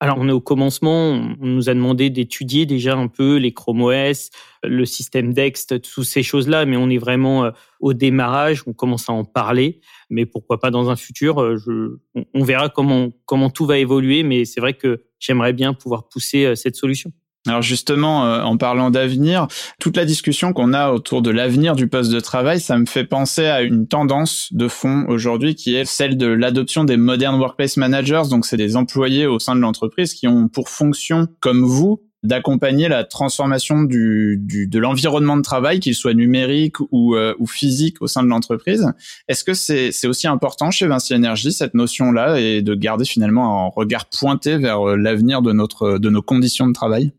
Alors, 0.00 0.18
on 0.20 0.28
est 0.28 0.32
au 0.32 0.42
commencement. 0.42 1.12
On 1.40 1.46
nous 1.46 1.70
a 1.70 1.74
demandé 1.74 2.10
d'étudier 2.10 2.66
déjà 2.66 2.94
un 2.94 3.08
peu 3.08 3.36
les 3.36 3.54
Chrome 3.54 3.80
OS, 3.80 4.28
le 4.62 4.84
système 4.84 5.32
Dex, 5.32 5.66
toutes 5.66 6.04
ces 6.04 6.22
choses-là, 6.22 6.66
mais 6.66 6.76
on 6.76 6.90
est 6.90 6.98
vraiment 6.98 7.46
euh, 7.46 7.50
au 7.80 7.94
démarrage. 7.94 8.64
On 8.66 8.74
commence 8.74 9.08
à 9.08 9.14
en 9.14 9.24
parler, 9.24 9.80
mais 10.10 10.26
pourquoi 10.26 10.60
pas 10.60 10.70
dans 10.70 10.90
un 10.90 10.96
futur 10.96 11.40
euh, 11.40 12.02
on 12.34 12.44
verra 12.44 12.68
comment 12.68 13.08
comment 13.24 13.48
tout 13.48 13.64
va 13.64 13.78
évoluer. 13.78 14.24
Mais 14.24 14.44
c'est 14.44 14.60
vrai 14.60 14.74
que 14.74 15.04
j'aimerais 15.18 15.54
bien 15.54 15.72
pouvoir 15.72 16.06
pousser 16.10 16.54
cette 16.54 16.76
solution. 16.76 17.12
Alors 17.48 17.62
justement, 17.62 18.26
euh, 18.26 18.42
en 18.42 18.56
parlant 18.56 18.90
d'avenir, 18.90 19.46
toute 19.80 19.96
la 19.96 20.04
discussion 20.04 20.52
qu'on 20.52 20.72
a 20.72 20.90
autour 20.90 21.22
de 21.22 21.30
l'avenir 21.30 21.74
du 21.74 21.88
poste 21.88 22.12
de 22.12 22.20
travail, 22.20 22.60
ça 22.60 22.78
me 22.78 22.86
fait 22.86 23.04
penser 23.04 23.46
à 23.46 23.62
une 23.62 23.88
tendance 23.88 24.48
de 24.52 24.68
fond 24.68 25.06
aujourd'hui 25.08 25.54
qui 25.54 25.74
est 25.74 25.84
celle 25.84 26.16
de 26.16 26.26
l'adoption 26.26 26.84
des 26.84 26.96
modern 26.96 27.38
workplace 27.38 27.76
managers. 27.76 28.22
Donc 28.30 28.46
c'est 28.46 28.56
des 28.56 28.76
employés 28.76 29.26
au 29.26 29.38
sein 29.38 29.56
de 29.56 29.60
l'entreprise 29.60 30.14
qui 30.14 30.28
ont 30.28 30.48
pour 30.48 30.68
fonction, 30.68 31.26
comme 31.40 31.64
vous, 31.64 32.02
d'accompagner 32.22 32.88
la 32.88 33.04
transformation 33.04 33.82
du, 33.82 34.38
de 34.40 34.78
l'environnement 34.78 35.36
de 35.36 35.42
travail, 35.42 35.80
qu'il 35.80 35.94
soit 35.94 36.14
numérique 36.14 36.80
ou, 36.90 37.14
euh, 37.14 37.34
ou 37.38 37.46
physique 37.46 38.02
au 38.02 38.06
sein 38.06 38.22
de 38.22 38.28
l'entreprise. 38.28 38.92
Est-ce 39.28 39.44
que 39.44 39.54
c'est 39.54 40.06
aussi 40.06 40.26
important 40.26 40.70
chez 40.70 40.86
Vinci 40.86 41.14
Energy 41.14 41.52
cette 41.52 41.74
notion-là 41.74 42.40
et 42.40 42.62
de 42.62 42.74
garder 42.74 43.04
finalement 43.04 43.66
un 43.66 43.68
regard 43.68 44.06
pointé 44.06 44.58
vers 44.58 44.88
euh, 44.88 44.96
l'avenir 44.96 45.42
de 45.42 45.52
notre 45.52 45.98
de 45.98 46.10
nos 46.10 46.22
conditions 46.22 46.66
de 46.66 46.72
travail? 46.72 47.12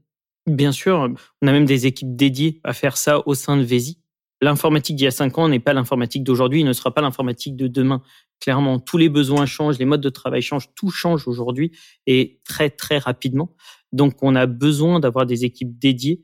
Bien 0.50 0.72
sûr, 0.72 1.10
on 1.42 1.48
a 1.48 1.52
même 1.52 1.66
des 1.66 1.86
équipes 1.86 2.16
dédiées 2.16 2.60
à 2.64 2.74
faire 2.74 2.98
ça 2.98 3.22
au 3.28 3.36
sein 3.36 3.56
de 3.56 3.62
Vési. 3.62 4.00
L'informatique 4.42 4.96
d'il 4.96 5.04
y 5.04 5.08
a 5.08 5.12
cinq 5.12 5.38
ans 5.38 5.48
n'est 5.48 5.60
pas 5.60 5.74
l'informatique 5.74 6.24
d'aujourd'hui, 6.24 6.64
ne 6.64 6.74
sera 6.74 6.94
pas 6.94 7.02
l'informatique 7.02 7.56
de 7.56 7.68
demain. 7.68 8.02
Clairement, 8.40 8.80
tous 8.80 8.98
les 8.98 9.10
besoins 9.10 9.46
changent, 9.46 9.78
les 9.78 9.86
modes 9.86 10.02
de 10.02 10.10
travail 10.10 10.42
changent, 10.42 10.70
tout 10.76 10.90
change 10.90 11.28
aujourd'hui 11.28 11.72
et 12.08 12.40
très 12.46 12.70
très 12.70 12.98
rapidement. 12.98 13.56
Donc, 13.92 14.24
on 14.24 14.36
a 14.36 14.48
besoin 14.48 15.00
d'avoir 15.00 15.26
des 15.26 15.46
équipes 15.46 15.78
dédiées 15.78 16.24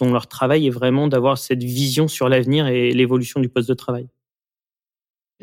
dont 0.00 0.10
leur 0.10 0.26
travail 0.26 0.66
est 0.66 0.70
vraiment 0.70 1.06
d'avoir 1.06 1.36
cette 1.36 1.62
vision 1.62 2.08
sur 2.08 2.28
l'avenir 2.28 2.66
et 2.66 2.92
l'évolution 2.92 3.40
du 3.40 3.48
poste 3.48 3.68
de 3.68 3.74
travail. 3.74 4.08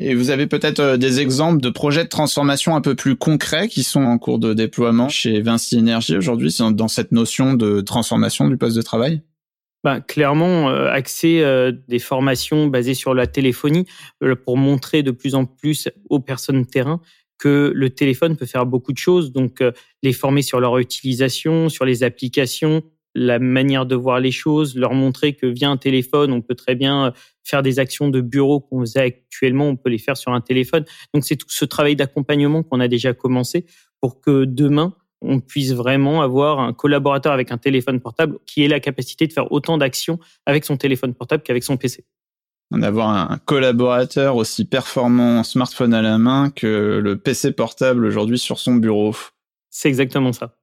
Et 0.04 0.16
vous 0.16 0.30
avez 0.30 0.48
peut-être 0.48 0.80
euh, 0.80 0.96
des 0.96 1.20
exemples 1.20 1.60
de 1.60 1.70
projets 1.70 2.02
de 2.02 2.08
transformation 2.08 2.74
un 2.74 2.80
peu 2.80 2.96
plus 2.96 3.14
concrets 3.14 3.68
qui 3.68 3.84
sont 3.84 4.02
en 4.02 4.18
cours 4.18 4.40
de 4.40 4.52
déploiement 4.52 5.08
chez 5.08 5.40
Vinci 5.40 5.78
Energy 5.78 6.16
aujourd'hui 6.16 6.52
dans 6.72 6.88
cette 6.88 7.12
notion 7.12 7.54
de 7.54 7.80
transformation 7.80 8.48
du 8.48 8.56
poste 8.56 8.76
de 8.76 8.82
travail? 8.82 9.22
Bah, 9.84 10.00
clairement, 10.00 10.70
euh, 10.70 10.90
accès 10.90 11.42
euh, 11.42 11.72
des 11.88 12.00
formations 12.00 12.66
basées 12.66 12.94
sur 12.94 13.14
la 13.14 13.28
téléphonie 13.28 13.86
pour 14.44 14.56
montrer 14.56 15.04
de 15.04 15.12
plus 15.12 15.36
en 15.36 15.44
plus 15.44 15.88
aux 16.10 16.20
personnes 16.20 16.66
terrain 16.66 17.00
que 17.38 17.72
le 17.74 17.90
téléphone 17.90 18.36
peut 18.36 18.46
faire 18.46 18.66
beaucoup 18.66 18.92
de 18.92 18.98
choses. 18.98 19.32
Donc, 19.32 19.64
les 20.04 20.12
former 20.12 20.42
sur 20.42 20.60
leur 20.60 20.78
utilisation, 20.78 21.68
sur 21.68 21.84
les 21.84 22.04
applications, 22.04 22.82
la 23.14 23.38
manière 23.38 23.86
de 23.86 23.94
voir 23.94 24.20
les 24.20 24.30
choses, 24.30 24.76
leur 24.76 24.94
montrer 24.94 25.34
que 25.34 25.46
via 25.46 25.68
un 25.68 25.76
téléphone, 25.76 26.32
on 26.32 26.40
peut 26.40 26.54
très 26.54 26.74
bien 26.74 27.06
euh, 27.06 27.10
faire 27.44 27.62
des 27.62 27.78
actions 27.78 28.08
de 28.08 28.20
bureau 28.20 28.60
qu'on 28.60 28.80
faisait 28.80 29.00
actuellement, 29.00 29.68
on 29.68 29.76
peut 29.76 29.90
les 29.90 29.98
faire 29.98 30.16
sur 30.16 30.32
un 30.32 30.40
téléphone. 30.40 30.84
Donc 31.12 31.24
c'est 31.24 31.36
tout 31.36 31.50
ce 31.50 31.64
travail 31.64 31.96
d'accompagnement 31.96 32.62
qu'on 32.62 32.80
a 32.80 32.88
déjà 32.88 33.12
commencé 33.12 33.66
pour 34.00 34.20
que 34.20 34.44
demain, 34.44 34.94
on 35.20 35.40
puisse 35.40 35.72
vraiment 35.72 36.22
avoir 36.22 36.60
un 36.60 36.72
collaborateur 36.72 37.32
avec 37.32 37.52
un 37.52 37.58
téléphone 37.58 38.00
portable 38.00 38.38
qui 38.46 38.62
ait 38.62 38.68
la 38.68 38.80
capacité 38.80 39.26
de 39.26 39.32
faire 39.32 39.52
autant 39.52 39.78
d'actions 39.78 40.18
avec 40.46 40.64
son 40.64 40.76
téléphone 40.76 41.14
portable 41.14 41.42
qu'avec 41.42 41.62
son 41.62 41.76
PC. 41.76 42.04
D'avoir 42.72 43.10
un 43.10 43.38
collaborateur 43.38 44.36
aussi 44.36 44.64
performant 44.64 45.42
smartphone 45.44 45.92
à 45.92 46.00
la 46.00 46.16
main 46.16 46.50
que 46.50 47.00
le 47.02 47.18
PC 47.18 47.52
portable 47.52 48.06
aujourd'hui 48.06 48.38
sur 48.38 48.58
son 48.58 48.76
bureau. 48.76 49.14
C'est 49.68 49.88
exactement 49.88 50.32
ça. 50.32 50.56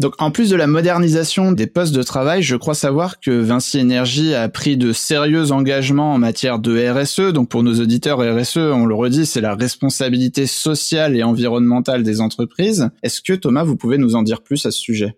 Donc, 0.00 0.14
en 0.18 0.32
plus 0.32 0.50
de 0.50 0.56
la 0.56 0.66
modernisation 0.66 1.52
des 1.52 1.68
postes 1.68 1.94
de 1.94 2.02
travail, 2.02 2.42
je 2.42 2.56
crois 2.56 2.74
savoir 2.74 3.20
que 3.20 3.30
Vinci 3.30 3.80
Energy 3.80 4.34
a 4.34 4.48
pris 4.48 4.76
de 4.76 4.92
sérieux 4.92 5.52
engagements 5.52 6.14
en 6.14 6.18
matière 6.18 6.58
de 6.58 6.76
RSE. 6.90 7.32
Donc, 7.32 7.48
pour 7.48 7.62
nos 7.62 7.80
auditeurs, 7.80 8.18
RSE, 8.18 8.56
on 8.56 8.86
le 8.86 8.94
redit, 8.94 9.24
c'est 9.24 9.40
la 9.40 9.54
responsabilité 9.54 10.46
sociale 10.46 11.16
et 11.16 11.22
environnementale 11.22 12.02
des 12.02 12.20
entreprises. 12.20 12.90
Est-ce 13.04 13.22
que 13.22 13.34
Thomas, 13.34 13.62
vous 13.62 13.76
pouvez 13.76 13.96
nous 13.96 14.16
en 14.16 14.24
dire 14.24 14.42
plus 14.42 14.66
à 14.66 14.72
ce 14.72 14.80
sujet? 14.80 15.16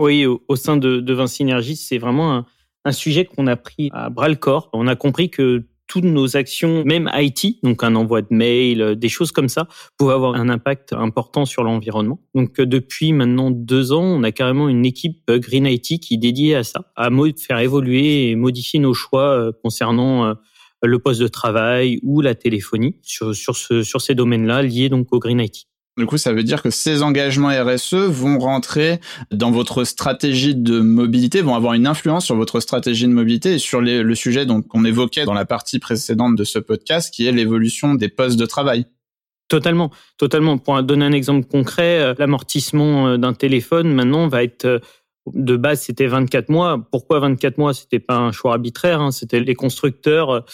Oui, 0.00 0.26
au, 0.26 0.56
sein 0.56 0.76
de, 0.76 1.12
Vinci 1.12 1.44
Energy, 1.44 1.76
c'est 1.76 1.98
vraiment 1.98 2.34
un, 2.34 2.46
un 2.84 2.92
sujet 2.92 3.24
qu'on 3.24 3.46
a 3.46 3.54
pris 3.54 3.90
à 3.92 4.10
bras 4.10 4.28
le 4.28 4.34
corps. 4.34 4.70
On 4.72 4.88
a 4.88 4.96
compris 4.96 5.30
que 5.30 5.62
toutes 5.86 6.04
nos 6.04 6.36
actions, 6.36 6.84
même 6.84 7.10
IT, 7.14 7.62
donc 7.62 7.84
un 7.84 7.94
envoi 7.94 8.22
de 8.22 8.28
mail, 8.30 8.82
euh, 8.82 8.94
des 8.94 9.08
choses 9.08 9.32
comme 9.32 9.48
ça, 9.48 9.68
pouvaient 9.98 10.14
avoir 10.14 10.34
un 10.34 10.48
impact 10.48 10.92
important 10.92 11.44
sur 11.44 11.62
l'environnement. 11.62 12.20
Donc 12.34 12.58
euh, 12.58 12.66
depuis 12.66 13.12
maintenant 13.12 13.50
deux 13.50 13.92
ans, 13.92 14.02
on 14.02 14.22
a 14.22 14.32
carrément 14.32 14.68
une 14.68 14.86
équipe 14.86 15.22
euh, 15.30 15.38
Green 15.38 15.66
IT 15.66 16.00
qui 16.00 16.14
est 16.14 16.18
dédiée 16.18 16.56
à 16.56 16.64
ça, 16.64 16.92
à 16.96 17.10
faire 17.38 17.58
évoluer 17.58 18.30
et 18.30 18.36
modifier 18.36 18.80
nos 18.80 18.94
choix 18.94 19.50
concernant 19.62 20.34
le 20.82 20.98
poste 20.98 21.20
de 21.20 21.28
travail 21.28 21.98
ou 22.02 22.20
la 22.20 22.34
téléphonie 22.34 22.96
sur, 23.02 23.34
sur, 23.34 23.56
ce, 23.56 23.82
sur 23.82 24.00
ces 24.00 24.14
domaines-là 24.14 24.62
liés 24.62 24.88
donc 24.88 25.12
au 25.12 25.18
Green 25.18 25.40
IT. 25.40 25.66
Du 25.96 26.06
coup, 26.06 26.18
ça 26.18 26.32
veut 26.32 26.42
dire 26.42 26.60
que 26.60 26.70
ces 26.70 27.02
engagements 27.04 27.50
RSE 27.50 27.94
vont 27.94 28.40
rentrer 28.40 29.00
dans 29.30 29.52
votre 29.52 29.84
stratégie 29.84 30.56
de 30.56 30.80
mobilité, 30.80 31.40
vont 31.40 31.54
avoir 31.54 31.74
une 31.74 31.86
influence 31.86 32.24
sur 32.24 32.34
votre 32.34 32.58
stratégie 32.58 33.06
de 33.06 33.12
mobilité 33.12 33.54
et 33.54 33.58
sur 33.58 33.80
le 33.80 34.14
sujet 34.16 34.44
qu'on 34.68 34.84
évoquait 34.84 35.24
dans 35.24 35.34
la 35.34 35.44
partie 35.44 35.78
précédente 35.78 36.34
de 36.34 36.42
ce 36.42 36.58
podcast, 36.58 37.14
qui 37.14 37.26
est 37.26 37.32
l'évolution 37.32 37.94
des 37.94 38.08
postes 38.08 38.38
de 38.38 38.46
travail. 38.46 38.86
Totalement, 39.48 39.90
totalement. 40.16 40.58
Pour 40.58 40.82
donner 40.82 41.04
un 41.04 41.12
exemple 41.12 41.46
concret, 41.46 42.00
euh, 42.00 42.14
l'amortissement 42.18 43.08
euh, 43.08 43.16
d'un 43.18 43.34
téléphone 43.34 43.92
maintenant 43.92 44.26
va 44.26 44.42
être 44.42 44.64
euh, 44.64 44.78
de 45.32 45.56
base 45.56 45.82
c'était 45.82 46.06
24 46.06 46.48
mois. 46.48 46.82
Pourquoi 46.90 47.20
24 47.20 47.58
mois? 47.58 47.74
C'était 47.74 48.00
pas 48.00 48.16
un 48.16 48.32
choix 48.32 48.52
arbitraire. 48.54 49.00
Hein. 49.00 49.12
C'était 49.12 49.40
les 49.40 49.54
constructeurs 49.54 50.44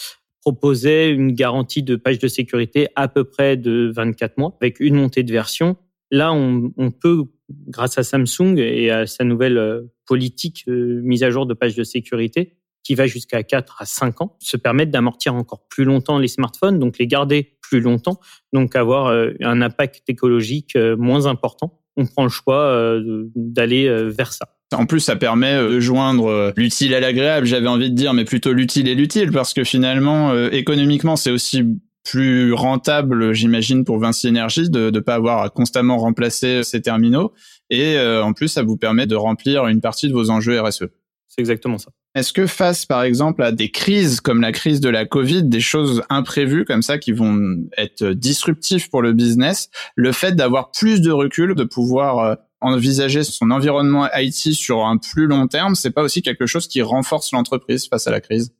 proposait 0.41 1.11
une 1.11 1.31
garantie 1.31 1.83
de 1.83 1.95
page 1.95 2.19
de 2.19 2.27
sécurité 2.27 2.87
à 2.95 3.07
peu 3.07 3.23
près 3.23 3.57
de 3.57 3.91
24 3.95 4.37
mois 4.37 4.57
avec 4.59 4.79
une 4.79 4.95
montée 4.95 5.23
de 5.23 5.31
version. 5.31 5.77
Là, 6.09 6.33
on, 6.33 6.73
on 6.77 6.91
peut, 6.91 7.25
grâce 7.67 7.97
à 7.97 8.03
Samsung 8.03 8.57
et 8.57 8.89
à 8.89 9.05
sa 9.05 9.23
nouvelle 9.23 9.57
euh, 9.57 9.81
politique 10.05 10.65
euh, 10.67 10.99
mise 11.03 11.23
à 11.23 11.29
jour 11.29 11.45
de 11.45 11.53
page 11.53 11.75
de 11.75 11.83
sécurité, 11.83 12.57
qui 12.83 12.95
va 12.95 13.05
jusqu'à 13.05 13.43
4 13.43 13.81
à 13.81 13.85
5 13.85 14.21
ans, 14.21 14.37
se 14.39 14.57
permettre 14.57 14.91
d'amortir 14.91 15.35
encore 15.35 15.67
plus 15.69 15.85
longtemps 15.85 16.17
les 16.17 16.27
smartphones, 16.27 16.79
donc 16.79 16.97
les 16.97 17.07
garder 17.07 17.55
plus 17.61 17.79
longtemps, 17.79 18.19
donc 18.51 18.75
avoir 18.75 19.07
euh, 19.07 19.31
un 19.41 19.61
impact 19.61 20.01
écologique 20.09 20.75
moins 20.97 21.27
important. 21.27 21.79
On 21.97 22.07
prend 22.07 22.23
le 22.23 22.29
choix 22.29 22.99
d'aller 23.35 23.89
vers 24.09 24.31
ça. 24.31 24.47
En 24.73 24.85
plus, 24.85 25.01
ça 25.01 25.15
permet 25.15 25.53
euh, 25.53 25.75
de 25.75 25.79
joindre 25.79 26.29
euh, 26.29 26.53
l'utile 26.55 26.93
à 26.93 26.99
l'agréable, 26.99 27.45
j'avais 27.45 27.67
envie 27.67 27.89
de 27.89 27.95
dire, 27.95 28.13
mais 28.13 28.23
plutôt 28.23 28.53
l'utile 28.53 28.87
et 28.87 28.95
l'utile, 28.95 29.31
parce 29.31 29.53
que 29.53 29.63
finalement, 29.63 30.31
euh, 30.31 30.49
économiquement, 30.51 31.15
c'est 31.15 31.31
aussi 31.31 31.63
plus 32.03 32.53
rentable, 32.53 33.33
j'imagine, 33.33 33.83
pour 33.83 33.99
Vinci 33.99 34.29
Energy 34.29 34.69
de 34.69 34.89
ne 34.89 34.99
pas 34.99 35.15
avoir 35.15 35.43
à 35.43 35.49
constamment 35.49 35.97
remplacer 35.97 36.63
ces 36.63 36.81
terminaux. 36.81 37.33
Et 37.69 37.97
en 37.99 38.33
plus, 38.33 38.47
ça 38.47 38.63
vous 38.63 38.75
permet 38.75 39.05
de 39.05 39.15
remplir 39.15 39.67
une 39.67 39.81
partie 39.81 40.07
de 40.07 40.13
vos 40.13 40.31
enjeux 40.31 40.59
RSE. 40.59 40.85
C'est 41.27 41.39
exactement 41.39 41.77
ça. 41.77 41.91
Est-ce 42.15 42.33
que 42.33 42.47
face, 42.47 42.87
par 42.87 43.03
exemple, 43.03 43.43
à 43.43 43.51
des 43.51 43.69
crises 43.69 44.19
comme 44.19 44.41
la 44.41 44.51
crise 44.51 44.81
de 44.81 44.89
la 44.89 45.05
Covid, 45.05 45.43
des 45.43 45.61
choses 45.61 46.01
imprévues 46.09 46.65
comme 46.65 46.81
ça 46.81 46.97
qui 46.97 47.11
vont 47.11 47.39
être 47.77 48.03
disruptives 48.13 48.89
pour 48.89 49.03
le 49.03 49.13
business, 49.13 49.69
le 49.95 50.11
fait 50.11 50.35
d'avoir 50.35 50.71
plus 50.71 51.01
de 51.01 51.11
recul, 51.11 51.53
de 51.53 51.63
pouvoir 51.63 52.37
envisager 52.61 53.23
son 53.23 53.51
environnement 53.51 54.07
IT 54.15 54.53
sur 54.53 54.85
un 54.85 54.97
plus 54.97 55.27
long 55.27 55.47
terme, 55.47 55.75
c'est 55.75 55.91
pas 55.91 56.03
aussi 56.03 56.21
quelque 56.21 56.45
chose 56.45 56.67
qui 56.67 56.81
renforce 56.81 57.31
l'entreprise 57.31 57.87
face 57.87 58.07
à 58.07 58.11
la 58.11 58.21
crise? 58.21 58.53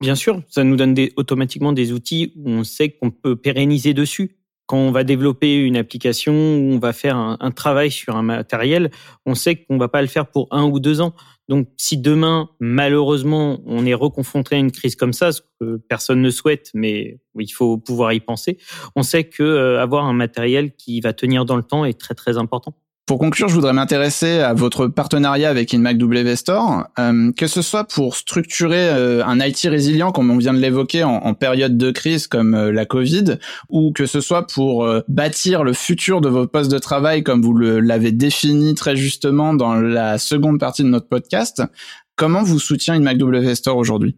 Bien 0.00 0.14
sûr, 0.14 0.42
ça 0.48 0.64
nous 0.64 0.76
donne 0.76 0.94
automatiquement 1.16 1.72
des 1.72 1.92
outils 1.92 2.32
où 2.36 2.50
on 2.50 2.64
sait 2.64 2.90
qu'on 2.90 3.10
peut 3.10 3.36
pérenniser 3.36 3.94
dessus. 3.94 4.36
Quand 4.66 4.78
on 4.78 4.92
va 4.92 5.04
développer 5.04 5.56
une 5.56 5.76
application, 5.76 6.32
on 6.32 6.78
va 6.78 6.92
faire 6.94 7.16
un, 7.16 7.50
travail 7.50 7.90
sur 7.90 8.16
un 8.16 8.22
matériel, 8.22 8.90
on 9.26 9.34
sait 9.34 9.56
qu'on 9.56 9.76
va 9.76 9.88
pas 9.88 10.00
le 10.00 10.08
faire 10.08 10.26
pour 10.26 10.48
un 10.50 10.64
ou 10.64 10.80
deux 10.80 11.02
ans. 11.02 11.14
Donc, 11.48 11.68
si 11.76 11.98
demain, 11.98 12.48
malheureusement, 12.60 13.60
on 13.66 13.84
est 13.84 13.92
reconfronté 13.92 14.54
à 14.54 14.58
une 14.58 14.72
crise 14.72 14.96
comme 14.96 15.12
ça, 15.12 15.32
ce 15.32 15.42
que 15.60 15.76
personne 15.76 16.22
ne 16.22 16.30
souhaite, 16.30 16.70
mais 16.72 17.20
il 17.38 17.52
faut 17.52 17.76
pouvoir 17.76 18.14
y 18.14 18.20
penser, 18.20 18.56
on 18.96 19.02
sait 19.02 19.24
que 19.24 19.42
euh, 19.42 19.82
avoir 19.82 20.06
un 20.06 20.14
matériel 20.14 20.74
qui 20.74 21.00
va 21.00 21.12
tenir 21.12 21.44
dans 21.44 21.56
le 21.56 21.62
temps 21.62 21.84
est 21.84 22.00
très 22.00 22.14
très 22.14 22.38
important. 22.38 22.74
Pour 23.06 23.18
conclure, 23.18 23.48
je 23.48 23.54
voudrais 23.54 23.74
m'intéresser 23.74 24.38
à 24.38 24.54
votre 24.54 24.86
partenariat 24.86 25.50
avec 25.50 25.74
InMacW 25.74 26.36
Store, 26.36 26.86
euh, 26.98 27.32
que 27.32 27.46
ce 27.46 27.60
soit 27.60 27.84
pour 27.84 28.16
structurer 28.16 28.88
euh, 28.88 29.22
un 29.26 29.40
IT 29.40 29.60
résilient, 29.64 30.10
comme 30.10 30.30
on 30.30 30.38
vient 30.38 30.54
de 30.54 30.58
l'évoquer, 30.58 31.04
en, 31.04 31.34
période 31.34 31.76
de 31.76 31.90
crise 31.90 32.26
comme 32.26 32.54
euh, 32.54 32.72
la 32.72 32.86
Covid, 32.86 33.36
ou 33.68 33.92
que 33.92 34.06
ce 34.06 34.22
soit 34.22 34.46
pour 34.46 34.88
bâtir 35.06 35.64
le 35.64 35.74
futur 35.74 36.22
de 36.22 36.30
vos 36.30 36.46
postes 36.46 36.70
de 36.70 36.78
travail, 36.78 37.22
comme 37.22 37.42
vous 37.42 37.54
l'avez 37.54 38.10
défini 38.10 38.74
très 38.74 38.96
justement 38.96 39.52
dans 39.52 39.74
la 39.74 40.16
seconde 40.16 40.58
partie 40.58 40.82
de 40.82 40.88
notre 40.88 41.08
podcast. 41.08 41.62
Comment 42.16 42.42
vous 42.42 42.58
soutient 42.58 42.94
InMacW 42.94 43.54
Store 43.54 43.76
aujourd'hui? 43.76 44.16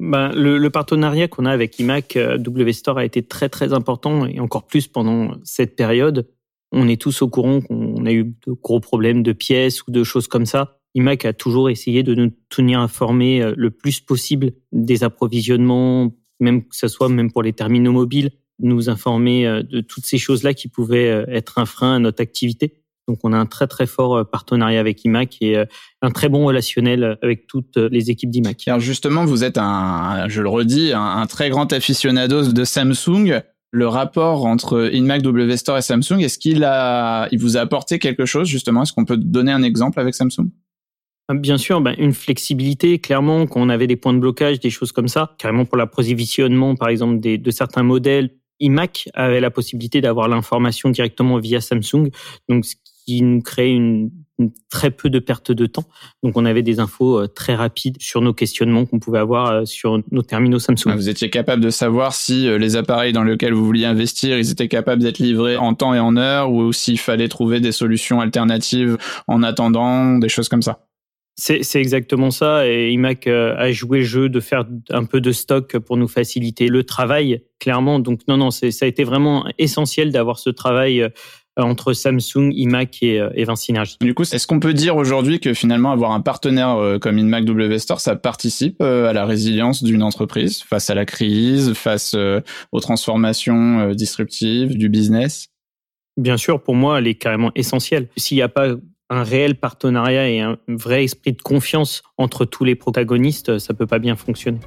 Ben, 0.00 0.32
le, 0.32 0.56
le, 0.56 0.70
partenariat 0.70 1.28
qu'on 1.28 1.44
a 1.44 1.50
avec 1.50 1.78
IMAC 1.78 2.18
W 2.38 2.72
Store 2.72 2.96
a 2.96 3.04
été 3.04 3.22
très 3.22 3.50
très 3.50 3.74
important 3.74 4.24
et 4.26 4.40
encore 4.40 4.66
plus 4.66 4.88
pendant 4.88 5.34
cette 5.44 5.76
période 5.76 6.26
on 6.74 6.88
est 6.88 7.00
tous 7.00 7.22
au 7.22 7.28
courant 7.28 7.60
qu'on 7.60 7.83
a 8.06 8.12
eu 8.12 8.24
de 8.24 8.52
gros 8.52 8.80
problèmes 8.80 9.22
de 9.22 9.32
pièces 9.32 9.86
ou 9.86 9.90
de 9.90 10.04
choses 10.04 10.28
comme 10.28 10.46
ça. 10.46 10.78
IMAC 10.94 11.24
a 11.24 11.32
toujours 11.32 11.70
essayé 11.70 12.02
de 12.02 12.14
nous 12.14 12.30
tenir 12.48 12.80
informés 12.80 13.42
euh, 13.42 13.52
le 13.56 13.70
plus 13.70 14.00
possible 14.00 14.52
des 14.72 15.02
approvisionnements, 15.02 16.14
même 16.40 16.62
que 16.62 16.76
ce 16.76 16.88
soit 16.88 17.08
même 17.08 17.32
pour 17.32 17.42
les 17.42 17.52
terminaux 17.52 17.92
mobiles, 17.92 18.30
nous 18.60 18.88
informer 18.88 19.46
euh, 19.46 19.62
de 19.62 19.80
toutes 19.80 20.06
ces 20.06 20.18
choses-là 20.18 20.54
qui 20.54 20.68
pouvaient 20.68 21.10
euh, 21.10 21.24
être 21.28 21.58
un 21.58 21.66
frein 21.66 21.96
à 21.96 21.98
notre 21.98 22.22
activité. 22.22 22.80
Donc 23.08 23.18
on 23.22 23.32
a 23.32 23.36
un 23.36 23.44
très 23.44 23.66
très 23.66 23.86
fort 23.86 24.26
partenariat 24.30 24.80
avec 24.80 25.04
IMAC 25.04 25.36
et 25.42 25.62
un 26.00 26.10
très 26.10 26.30
bon 26.30 26.46
relationnel 26.46 27.18
avec 27.20 27.46
toutes 27.46 27.76
les 27.76 28.10
équipes 28.10 28.30
d'IMAC. 28.30 28.66
Alors 28.66 28.80
justement, 28.80 29.26
vous 29.26 29.44
êtes 29.44 29.58
un, 29.58 30.26
je 30.28 30.40
le 30.40 30.48
redis, 30.48 30.92
un, 30.94 31.26
très 31.26 31.50
grand 31.50 31.70
aficionado 31.70 32.50
de 32.50 32.64
Samsung. 32.64 33.42
Le 33.76 33.88
rapport 33.88 34.46
entre 34.46 34.88
InMac 34.94 35.22
W 35.22 35.52
et 35.52 35.82
Samsung, 35.82 36.20
est-ce 36.20 36.38
qu'il 36.38 36.62
a, 36.62 37.26
il 37.32 37.40
vous 37.40 37.56
a 37.56 37.60
apporté 37.60 37.98
quelque 37.98 38.24
chose 38.24 38.46
justement? 38.46 38.84
Est-ce 38.84 38.92
qu'on 38.92 39.04
peut 39.04 39.16
donner 39.16 39.50
un 39.50 39.64
exemple 39.64 39.98
avec 39.98 40.14
Samsung? 40.14 40.48
Bien 41.32 41.58
sûr, 41.58 41.80
ben, 41.80 41.92
une 41.98 42.12
flexibilité, 42.12 43.00
clairement, 43.00 43.48
qu'on 43.48 43.68
avait 43.68 43.88
des 43.88 43.96
points 43.96 44.14
de 44.14 44.20
blocage, 44.20 44.60
des 44.60 44.70
choses 44.70 44.92
comme 44.92 45.08
ça, 45.08 45.34
carrément 45.38 45.64
pour 45.64 45.76
l'approvisionnement, 45.76 46.76
par 46.76 46.88
exemple, 46.88 47.18
des, 47.18 47.36
de 47.36 47.50
certains 47.50 47.82
modèles. 47.82 48.30
iMac 48.60 49.08
avait 49.14 49.40
la 49.40 49.50
possibilité 49.50 50.00
d'avoir 50.00 50.28
l'information 50.28 50.90
directement 50.90 51.38
via 51.38 51.60
Samsung, 51.60 52.10
donc 52.48 52.64
ce 52.64 52.76
qui 53.04 53.22
nous 53.22 53.42
crée 53.42 53.70
une, 53.70 54.10
très 54.70 54.90
peu 54.90 55.10
de 55.10 55.18
perte 55.18 55.52
de 55.52 55.66
temps. 55.66 55.84
Donc 56.22 56.36
on 56.36 56.44
avait 56.44 56.62
des 56.62 56.80
infos 56.80 57.20
euh, 57.20 57.28
très 57.28 57.54
rapides 57.54 57.96
sur 58.00 58.20
nos 58.20 58.34
questionnements 58.34 58.84
qu'on 58.84 58.98
pouvait 58.98 59.18
avoir 59.18 59.50
euh, 59.50 59.64
sur 59.64 60.00
nos 60.10 60.22
terminaux 60.22 60.58
Samsung. 60.58 60.88
Ah, 60.88 60.96
vous 60.96 61.08
étiez 61.08 61.30
capable 61.30 61.62
de 61.62 61.70
savoir 61.70 62.14
si 62.14 62.48
euh, 62.48 62.58
les 62.58 62.76
appareils 62.76 63.12
dans 63.12 63.22
lesquels 63.22 63.52
vous 63.52 63.64
vouliez 63.64 63.84
investir, 63.84 64.38
ils 64.38 64.50
étaient 64.50 64.68
capables 64.68 65.02
d'être 65.02 65.18
livrés 65.18 65.56
en 65.56 65.74
temps 65.74 65.94
et 65.94 66.00
en 66.00 66.16
heure, 66.16 66.50
ou 66.50 66.72
s'il 66.72 66.98
fallait 66.98 67.28
trouver 67.28 67.60
des 67.60 67.72
solutions 67.72 68.20
alternatives 68.20 68.98
en 69.28 69.42
attendant, 69.42 70.18
des 70.18 70.28
choses 70.28 70.48
comme 70.48 70.62
ça? 70.62 70.86
C'est 71.36 71.80
exactement 71.80 72.30
ça. 72.30 72.68
Et 72.68 72.92
IMAC 72.92 73.26
a 73.26 73.72
joué 73.72 73.98
le 73.98 74.04
jeu 74.04 74.28
de 74.28 74.38
faire 74.38 74.64
un 74.90 75.04
peu 75.04 75.20
de 75.20 75.32
stock 75.32 75.76
pour 75.80 75.96
nous 75.96 76.06
faciliter 76.06 76.68
le 76.68 76.84
travail, 76.84 77.42
clairement. 77.58 77.98
Donc 77.98 78.20
non, 78.28 78.36
non, 78.36 78.52
ça 78.52 78.68
a 78.68 78.86
été 78.86 79.02
vraiment 79.02 79.44
essentiel 79.58 80.12
d'avoir 80.12 80.38
ce 80.38 80.50
travail 80.50 81.10
entre 81.56 81.92
Samsung, 81.92 82.50
IMAC 82.52 83.02
et, 83.02 83.20
euh, 83.20 83.30
et 83.34 83.44
Vinci 83.44 83.72
Du 84.00 84.14
coup, 84.14 84.22
est-ce 84.22 84.46
qu'on 84.46 84.60
peut 84.60 84.74
dire 84.74 84.96
aujourd'hui 84.96 85.40
que 85.40 85.54
finalement 85.54 85.92
avoir 85.92 86.12
un 86.12 86.20
partenaire 86.20 86.98
comme 87.00 87.18
IMAC 87.18 87.44
W 87.44 87.78
Store, 87.78 88.00
ça 88.00 88.16
participe 88.16 88.80
à 88.80 89.12
la 89.12 89.24
résilience 89.24 89.82
d'une 89.82 90.02
entreprise 90.02 90.62
face 90.62 90.90
à 90.90 90.94
la 90.94 91.04
crise, 91.04 91.72
face 91.74 92.16
aux 92.72 92.80
transformations 92.80 93.90
disruptives 93.92 94.76
du 94.76 94.88
business? 94.88 95.48
Bien 96.16 96.36
sûr, 96.36 96.62
pour 96.62 96.74
moi, 96.74 96.98
elle 96.98 97.06
est 97.06 97.14
carrément 97.14 97.50
essentielle. 97.54 98.08
S'il 98.16 98.36
n'y 98.36 98.42
a 98.42 98.48
pas 98.48 98.68
un 99.10 99.22
réel 99.22 99.56
partenariat 99.56 100.28
et 100.28 100.40
un 100.40 100.58
vrai 100.68 101.04
esprit 101.04 101.32
de 101.32 101.42
confiance 101.42 102.02
entre 102.16 102.44
tous 102.44 102.64
les 102.64 102.74
protagonistes, 102.74 103.58
ça 103.58 103.74
peut 103.74 103.86
pas 103.86 103.98
bien 103.98 104.16
fonctionner. 104.16 104.60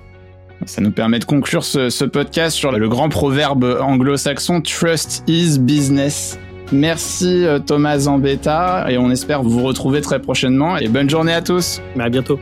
Ça 0.65 0.82
nous 0.82 0.91
permet 0.91 1.20
de 1.20 1.25
conclure 1.25 1.63
ce, 1.63 2.06
podcast 2.06 2.56
sur 2.58 2.72
le 2.72 2.89
grand 2.89 3.10
proverbe 3.10 3.77
anglo-saxon 3.79 4.62
Trust 4.62 5.24
is 5.27 5.60
business. 5.60 6.39
Merci 6.71 7.45
euh, 7.45 7.59
Thomas 7.59 8.00
Zambetta 8.00 8.86
et 8.89 8.97
on 8.97 9.09
espère 9.09 9.41
vous 9.43 9.63
retrouver 9.63 10.01
très 10.01 10.19
prochainement 10.19 10.77
et 10.77 10.88
bonne 10.88 11.09
journée 11.09 11.33
à 11.33 11.41
tous. 11.41 11.81
À 11.97 12.09
bientôt. 12.09 12.39